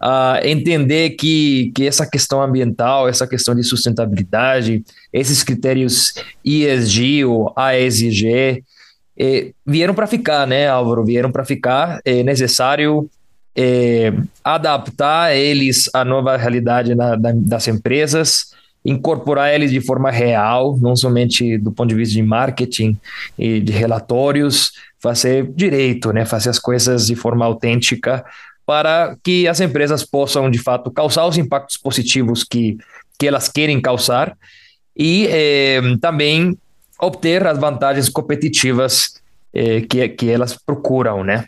a 0.00 0.40
entender 0.42 1.10
que, 1.10 1.70
que 1.74 1.86
essa 1.86 2.08
questão 2.08 2.42
ambiental, 2.42 3.08
essa 3.08 3.26
questão 3.26 3.54
de 3.54 3.62
sustentabilidade, 3.62 4.82
esses 5.12 5.42
critérios 5.42 6.14
ESG 6.44 7.24
ou 7.24 7.52
ASG, 7.56 8.64
eh, 9.18 9.52
vieram 9.66 9.94
para 9.94 10.06
ficar, 10.06 10.46
né, 10.46 10.68
Álvaro? 10.68 11.04
Vieram 11.04 11.30
para 11.30 11.44
ficar. 11.44 12.00
É 12.04 12.22
necessário 12.22 13.08
é, 13.54 14.12
adaptar 14.44 15.34
eles 15.34 15.90
à 15.92 16.04
nova 16.04 16.36
realidade 16.36 16.94
na, 16.94 17.16
da, 17.16 17.32
das 17.32 17.68
empresas, 17.68 18.52
incorporar 18.84 19.54
eles 19.54 19.70
de 19.70 19.80
forma 19.80 20.10
real, 20.10 20.78
não 20.78 20.96
somente 20.96 21.58
do 21.58 21.70
ponto 21.70 21.88
de 21.88 21.94
vista 21.94 22.14
de 22.14 22.22
marketing 22.22 22.98
e 23.38 23.60
de 23.60 23.72
relatórios, 23.72 24.72
fazer 24.98 25.50
direito, 25.54 26.12
né, 26.12 26.24
fazer 26.24 26.50
as 26.50 26.58
coisas 26.58 27.06
de 27.06 27.14
forma 27.14 27.44
autêntica 27.44 28.24
para 28.64 29.16
que 29.24 29.48
as 29.48 29.60
empresas 29.60 30.04
possam 30.04 30.50
de 30.50 30.58
fato 30.58 30.90
causar 30.90 31.26
os 31.26 31.36
impactos 31.36 31.76
positivos 31.76 32.44
que, 32.44 32.78
que 33.18 33.26
elas 33.26 33.48
querem 33.48 33.80
causar 33.80 34.36
e 34.96 35.26
é, 35.28 35.80
também 36.00 36.56
obter 37.00 37.46
as 37.46 37.58
vantagens 37.58 38.08
competitivas 38.08 39.20
é, 39.52 39.80
que, 39.80 40.08
que 40.10 40.30
elas 40.30 40.56
procuram, 40.56 41.24
né? 41.24 41.46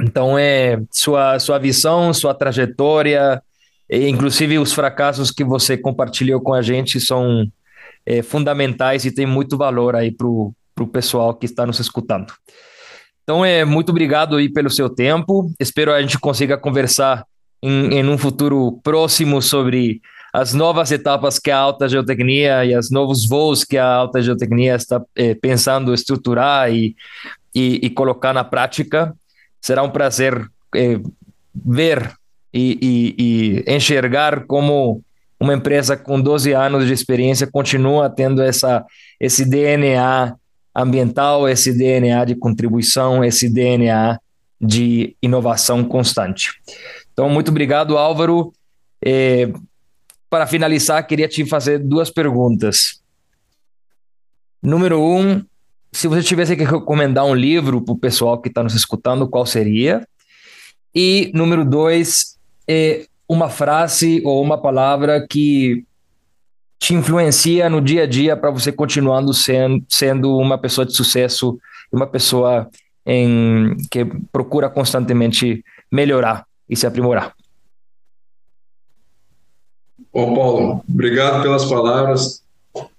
Então, 0.00 0.38
é 0.38 0.80
sua, 0.90 1.38
sua 1.38 1.58
visão, 1.58 2.12
sua 2.12 2.34
trajetória, 2.34 3.42
inclusive 3.90 4.58
os 4.58 4.72
fracassos 4.72 5.30
que 5.30 5.44
você 5.44 5.76
compartilhou 5.76 6.40
com 6.40 6.52
a 6.52 6.60
gente 6.60 7.00
são 7.00 7.50
é, 8.04 8.22
fundamentais 8.22 9.04
e 9.04 9.10
tem 9.10 9.26
muito 9.26 9.56
valor 9.56 9.96
aí 9.96 10.10
para 10.10 10.26
o 10.26 10.54
pessoal 10.92 11.34
que 11.34 11.46
está 11.46 11.66
nos 11.66 11.80
escutando. 11.80 12.32
Então, 13.22 13.44
é 13.44 13.64
muito 13.64 13.90
obrigado 13.90 14.36
aí 14.36 14.48
pelo 14.48 14.70
seu 14.70 14.88
tempo. 14.88 15.50
Espero 15.58 15.92
a 15.92 16.00
gente 16.00 16.18
consiga 16.18 16.56
conversar 16.56 17.24
em, 17.62 17.98
em 17.98 18.08
um 18.08 18.16
futuro 18.16 18.78
próximo 18.84 19.42
sobre 19.42 20.00
as 20.32 20.52
novas 20.52 20.92
etapas 20.92 21.38
que 21.38 21.50
a 21.50 21.58
alta 21.58 21.88
geotecnia 21.88 22.64
e 22.64 22.76
os 22.76 22.90
novos 22.90 23.26
voos 23.26 23.64
que 23.64 23.78
a 23.78 23.86
alta 23.86 24.20
geotecnia 24.20 24.76
está 24.76 25.02
é, 25.16 25.34
pensando 25.34 25.94
estruturar 25.94 26.70
e, 26.70 26.94
e, 27.54 27.80
e 27.82 27.90
colocar 27.90 28.32
na 28.32 28.44
prática. 28.44 29.14
Será 29.66 29.82
um 29.82 29.90
prazer 29.90 30.48
eh, 30.76 31.00
ver 31.52 32.12
e, 32.54 32.78
e, 32.80 33.64
e, 33.66 33.74
enxergar 33.74 34.46
como 34.46 35.02
uma 35.40 35.54
empresa 35.54 35.96
com 35.96 36.20
12 36.20 36.52
anos 36.52 36.86
de 36.86 36.92
experiência 36.92 37.48
continua 37.48 38.08
tendo 38.08 38.40
essa, 38.40 38.86
esse 39.18 39.44
DNA 39.44 40.36
ambiental, 40.72 41.48
esse 41.48 41.76
DNA 41.76 42.26
de 42.26 42.36
contribuição, 42.36 43.24
esse 43.24 43.52
DNA 43.52 44.20
de 44.60 45.16
inovação 45.20 45.82
constante. 45.82 46.52
Então, 47.12 47.28
muito 47.28 47.50
obrigado, 47.50 47.98
Álvaro. 47.98 48.52
Eh, 49.04 49.52
para 50.30 50.46
finalizar, 50.46 51.04
queria 51.04 51.26
te 51.26 51.44
fazer 51.44 51.80
duas 51.80 52.08
perguntas. 52.08 53.02
Número 54.62 55.02
um, 55.02 55.44
se 55.96 56.08
você 56.08 56.22
tivesse 56.22 56.54
que 56.54 56.62
recomendar 56.62 57.24
um 57.24 57.34
livro 57.34 57.80
para 57.80 57.94
o 57.94 57.98
pessoal 57.98 58.38
que 58.38 58.48
está 58.48 58.62
nos 58.62 58.74
escutando, 58.74 59.26
qual 59.26 59.46
seria? 59.46 60.06
E 60.94 61.30
número 61.32 61.64
dois, 61.64 62.36
é 62.68 63.06
uma 63.26 63.48
frase 63.48 64.20
ou 64.22 64.42
uma 64.42 64.60
palavra 64.60 65.26
que 65.26 65.86
te 66.78 66.92
influencia 66.92 67.70
no 67.70 67.80
dia 67.80 68.02
a 68.02 68.06
dia 68.06 68.36
para 68.36 68.50
você 68.50 68.70
continuando 68.70 69.32
sendo, 69.32 69.82
sendo 69.88 70.36
uma 70.36 70.58
pessoa 70.58 70.84
de 70.84 70.94
sucesso, 70.94 71.58
uma 71.90 72.06
pessoa 72.06 72.68
em, 73.06 73.74
que 73.90 74.04
procura 74.30 74.68
constantemente 74.68 75.64
melhorar 75.90 76.44
e 76.68 76.76
se 76.76 76.86
aprimorar. 76.86 77.34
Bom, 80.12 80.34
Paulo, 80.34 80.84
obrigado 80.86 81.42
pelas 81.42 81.64
palavras. 81.64 82.44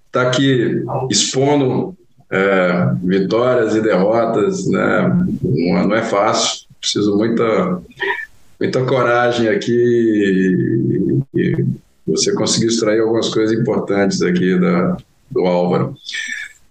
Está 0.08 0.24
aqui 0.24 0.84
expondo 1.12 1.96
é, 2.32 2.92
vitórias 3.04 3.76
e 3.76 3.82
derrotas, 3.82 4.68
né? 4.68 5.26
não, 5.44 5.96
é 5.96 6.04
fácil, 6.04 6.66
preciso 6.80 7.16
muita, 7.16 7.82
muita 8.60 8.84
coragem 8.86 9.48
aqui 9.48 9.72
e, 11.34 11.40
e 11.40 11.66
você 12.06 12.34
conseguiu 12.34 12.70
extrair 12.70 13.00
algumas 13.00 13.30
coisas 13.30 13.58
importantes 13.58 14.22
aqui 14.22 14.58
da, 14.60 14.98
do 15.32 15.42
Álvaro. 15.42 15.96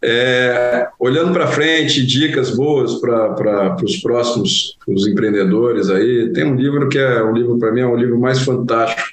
É, 0.02 0.88
olhando 1.00 1.32
para 1.32 1.46
frente, 1.46 2.04
dicas 2.06 2.50
boas 2.50 2.96
para 2.96 3.76
os 3.82 3.96
próximos 3.96 4.76
os 4.86 5.06
empreendedores 5.06 5.88
aí, 5.88 6.32
tem 6.32 6.44
um 6.44 6.54
livro 6.54 6.88
que 6.88 6.98
é 6.98 7.22
um 7.24 7.32
livro 7.32 7.58
para 7.58 7.72
mim 7.72 7.80
é 7.80 7.86
um 7.86 7.96
livro 7.96 8.18
mais 8.18 8.40
fantástico 8.42 9.08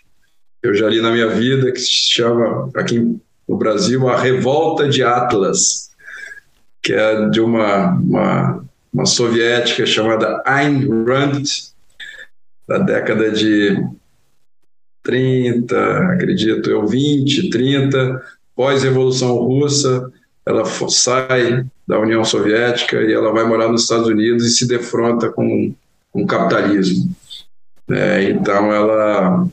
que 0.62 0.68
eu 0.68 0.76
já 0.76 0.88
li 0.88 1.02
na 1.02 1.12
minha 1.12 1.30
vida 1.30 1.72
que 1.72 1.80
se 1.80 1.89
chama 1.89 2.70
aqui 2.76 3.18
no 3.48 3.58
Brasil 3.58 4.08
a 4.08 4.20
Revolta 4.20 4.88
de 4.88 5.04
Atlas, 5.04 5.89
que 6.84 6.93
é 6.93 7.29
de 7.29 7.39
uma 7.39 7.93
uma, 7.93 8.65
uma 8.93 9.05
soviética 9.05 9.86
chamada 9.86 10.43
Ayn 10.45 10.88
Rand 11.05 11.43
da 12.67 12.77
década 12.77 13.31
de 13.31 13.81
30, 15.03 16.13
acredito 16.13 16.69
eu, 16.69 16.88
20, 16.88 17.49
30, 17.49 18.23
pós-revolução 18.55 19.36
russa, 19.36 20.09
ela 20.45 20.63
sai 20.65 21.65
da 21.88 21.99
União 21.99 22.23
Soviética 22.23 23.01
e 23.01 23.11
ela 23.11 23.31
vai 23.31 23.45
morar 23.45 23.67
nos 23.67 23.84
Estados 23.84 24.07
Unidos 24.07 24.45
e 24.45 24.51
se 24.51 24.67
defronta 24.67 25.29
com, 25.29 25.73
com 26.11 26.23
o 26.23 26.27
capitalismo. 26.27 27.13
É, 27.89 28.23
então 28.29 28.71
ela, 28.71 29.47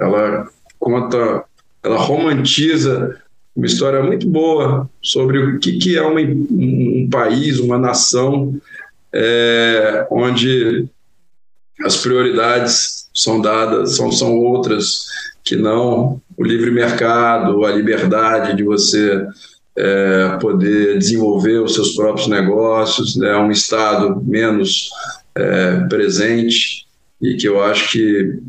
ela 0.00 0.48
conta, 0.78 1.44
ela 1.82 1.98
romantiza 1.98 3.20
uma 3.54 3.66
história 3.66 4.02
muito 4.02 4.28
boa 4.28 4.90
sobre 5.00 5.38
o 5.38 5.58
que, 5.58 5.78
que 5.78 5.96
é 5.96 6.02
uma, 6.02 6.20
um, 6.20 7.08
país, 7.10 7.60
uma 7.60 7.78
nação 7.78 8.60
é, 9.12 10.06
onde 10.10 10.86
as 11.84 11.96
prioridades 11.96 13.08
são 13.14 13.40
dadas, 13.40 13.96
são, 13.96 14.10
são 14.10 14.36
outras 14.36 15.06
que 15.44 15.54
não 15.54 16.20
o 16.36 16.42
livre 16.42 16.70
mercado, 16.70 17.64
a 17.64 17.70
liberdade 17.70 18.56
de 18.56 18.64
você 18.64 19.24
é, 19.76 20.38
poder 20.40 20.98
desenvolver 20.98 21.58
os 21.58 21.74
seus 21.74 21.94
próprios 21.94 22.26
negócios, 22.26 23.16
né, 23.16 23.36
um 23.36 23.50
Estado 23.50 24.20
menos 24.24 24.90
é, 25.34 25.80
presente 25.88 26.86
e 27.20 27.34
que 27.36 27.46
eu 27.46 27.62
acho 27.62 27.92
que 27.92 28.40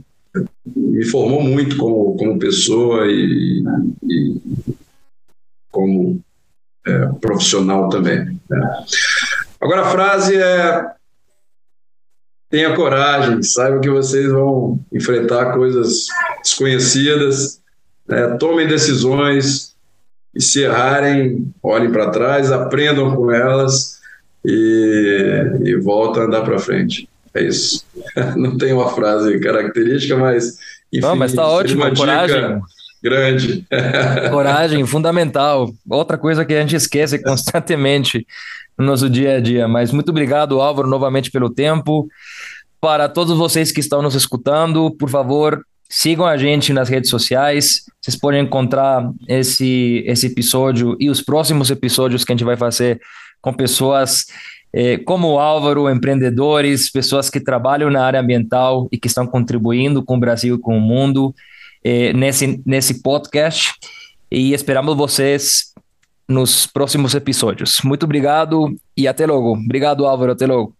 me 0.76 1.06
formou 1.06 1.44
muito 1.44 1.78
como, 1.78 2.16
como 2.18 2.40
pessoa 2.40 3.06
e, 3.08 3.64
e 4.04 4.36
como 5.76 6.22
é, 6.88 7.08
profissional 7.20 7.90
também. 7.90 8.40
Né. 8.50 8.86
Agora 9.60 9.82
a 9.82 9.92
frase 9.92 10.36
é 10.36 10.86
tenha 12.50 12.74
coragem, 12.74 13.44
saiba 13.44 13.80
que 13.80 13.90
vocês 13.90 14.32
vão 14.32 14.80
enfrentar 14.94 15.52
coisas 15.54 16.08
desconhecidas, 16.42 17.60
né, 18.08 18.38
tomem 18.40 18.66
decisões, 18.66 19.76
e 20.34 20.42
se 20.42 20.62
errarem, 20.62 21.54
olhem 21.64 21.92
para 21.92 22.12
trás, 22.12 22.52
aprendam 22.52 23.16
com 23.16 23.32
elas 23.32 24.00
e, 24.46 25.52
e 25.64 25.76
voltem 25.78 26.24
a 26.24 26.26
andar 26.26 26.42
para 26.42 26.60
frente. 26.60 27.10
É 27.34 27.44
isso. 27.44 27.86
Não 28.36 28.58
tem 28.58 28.74
uma 28.74 28.94
frase 28.94 29.40
característica, 29.40 30.16
mas 30.18 30.58
enfim, 30.92 31.06
Não, 31.06 31.16
mas 31.16 31.32
está 31.32 31.48
ótimo, 31.48 31.84
coragem. 31.96 32.62
Grande. 33.06 33.64
Coragem, 34.32 34.84
fundamental. 34.84 35.72
Outra 35.88 36.18
coisa 36.18 36.44
que 36.44 36.56
a 36.56 36.62
gente 36.62 36.76
esquece 36.76 37.22
constantemente 37.22 38.26
no 38.76 38.84
nosso 38.84 39.08
dia 39.08 39.36
a 39.36 39.40
dia. 39.40 39.68
Mas 39.68 39.92
muito 39.92 40.10
obrigado, 40.10 40.60
Álvaro, 40.60 40.88
novamente 40.88 41.30
pelo 41.30 41.52
tempo. 41.52 42.08
Para 42.82 43.08
todos 43.08 43.38
vocês 43.38 43.72
que 43.72 43.80
estão 43.80 44.02
nos 44.02 44.16
escutando, 44.16 44.90
por 44.90 45.08
favor, 45.08 45.64
Sigam 45.88 46.26
a 46.26 46.36
gente 46.36 46.74
nas 46.74 46.90
redes 46.90 47.12
sociais. 47.12 47.84
Vocês 48.02 48.18
podem 48.18 48.42
encontrar 48.42 49.08
esse, 49.28 50.04
esse 50.08 50.26
episódio 50.26 50.98
e 51.00 51.12
os 51.12 51.22
próximos 51.22 51.70
episódios 51.70 52.24
que 52.24 52.32
a 52.32 52.36
gente 52.36 52.44
vai 52.44 52.58
fazer 52.58 53.00
com 53.40 53.54
pessoas 53.54 54.26
eh, 54.74 54.98
como 54.98 55.34
o 55.34 55.40
Álvaro, 55.40 55.88
empreendedores, 55.88 56.92
pessoas 56.92 57.30
que 57.30 57.40
trabalham 57.40 57.92
na 57.92 58.04
área 58.04 58.20
ambiental 58.20 58.88
e 58.92 58.98
que 58.98 59.08
estão 59.08 59.28
contribuindo 59.28 60.04
com 60.04 60.18
o 60.18 60.20
Brasil 60.20 60.56
e 60.56 60.60
com 60.60 60.76
o 60.76 60.82
mundo 60.82 61.36
eh, 61.86 62.12
nesse, 62.14 62.60
nesse 62.66 63.04
podcast. 63.04 63.74
E 64.32 64.54
esperamos 64.54 64.98
vocês 64.98 65.72
nos 66.28 66.66
próximos 66.66 67.14
episódios. 67.14 67.80
Muito 67.84 68.04
obrigado 68.04 68.76
e 68.98 69.08
até 69.08 69.28
logo. 69.28 69.54
Obrigado, 69.54 70.08
Álvaro. 70.08 70.32
Até 70.32 70.48
logo. 70.48 70.76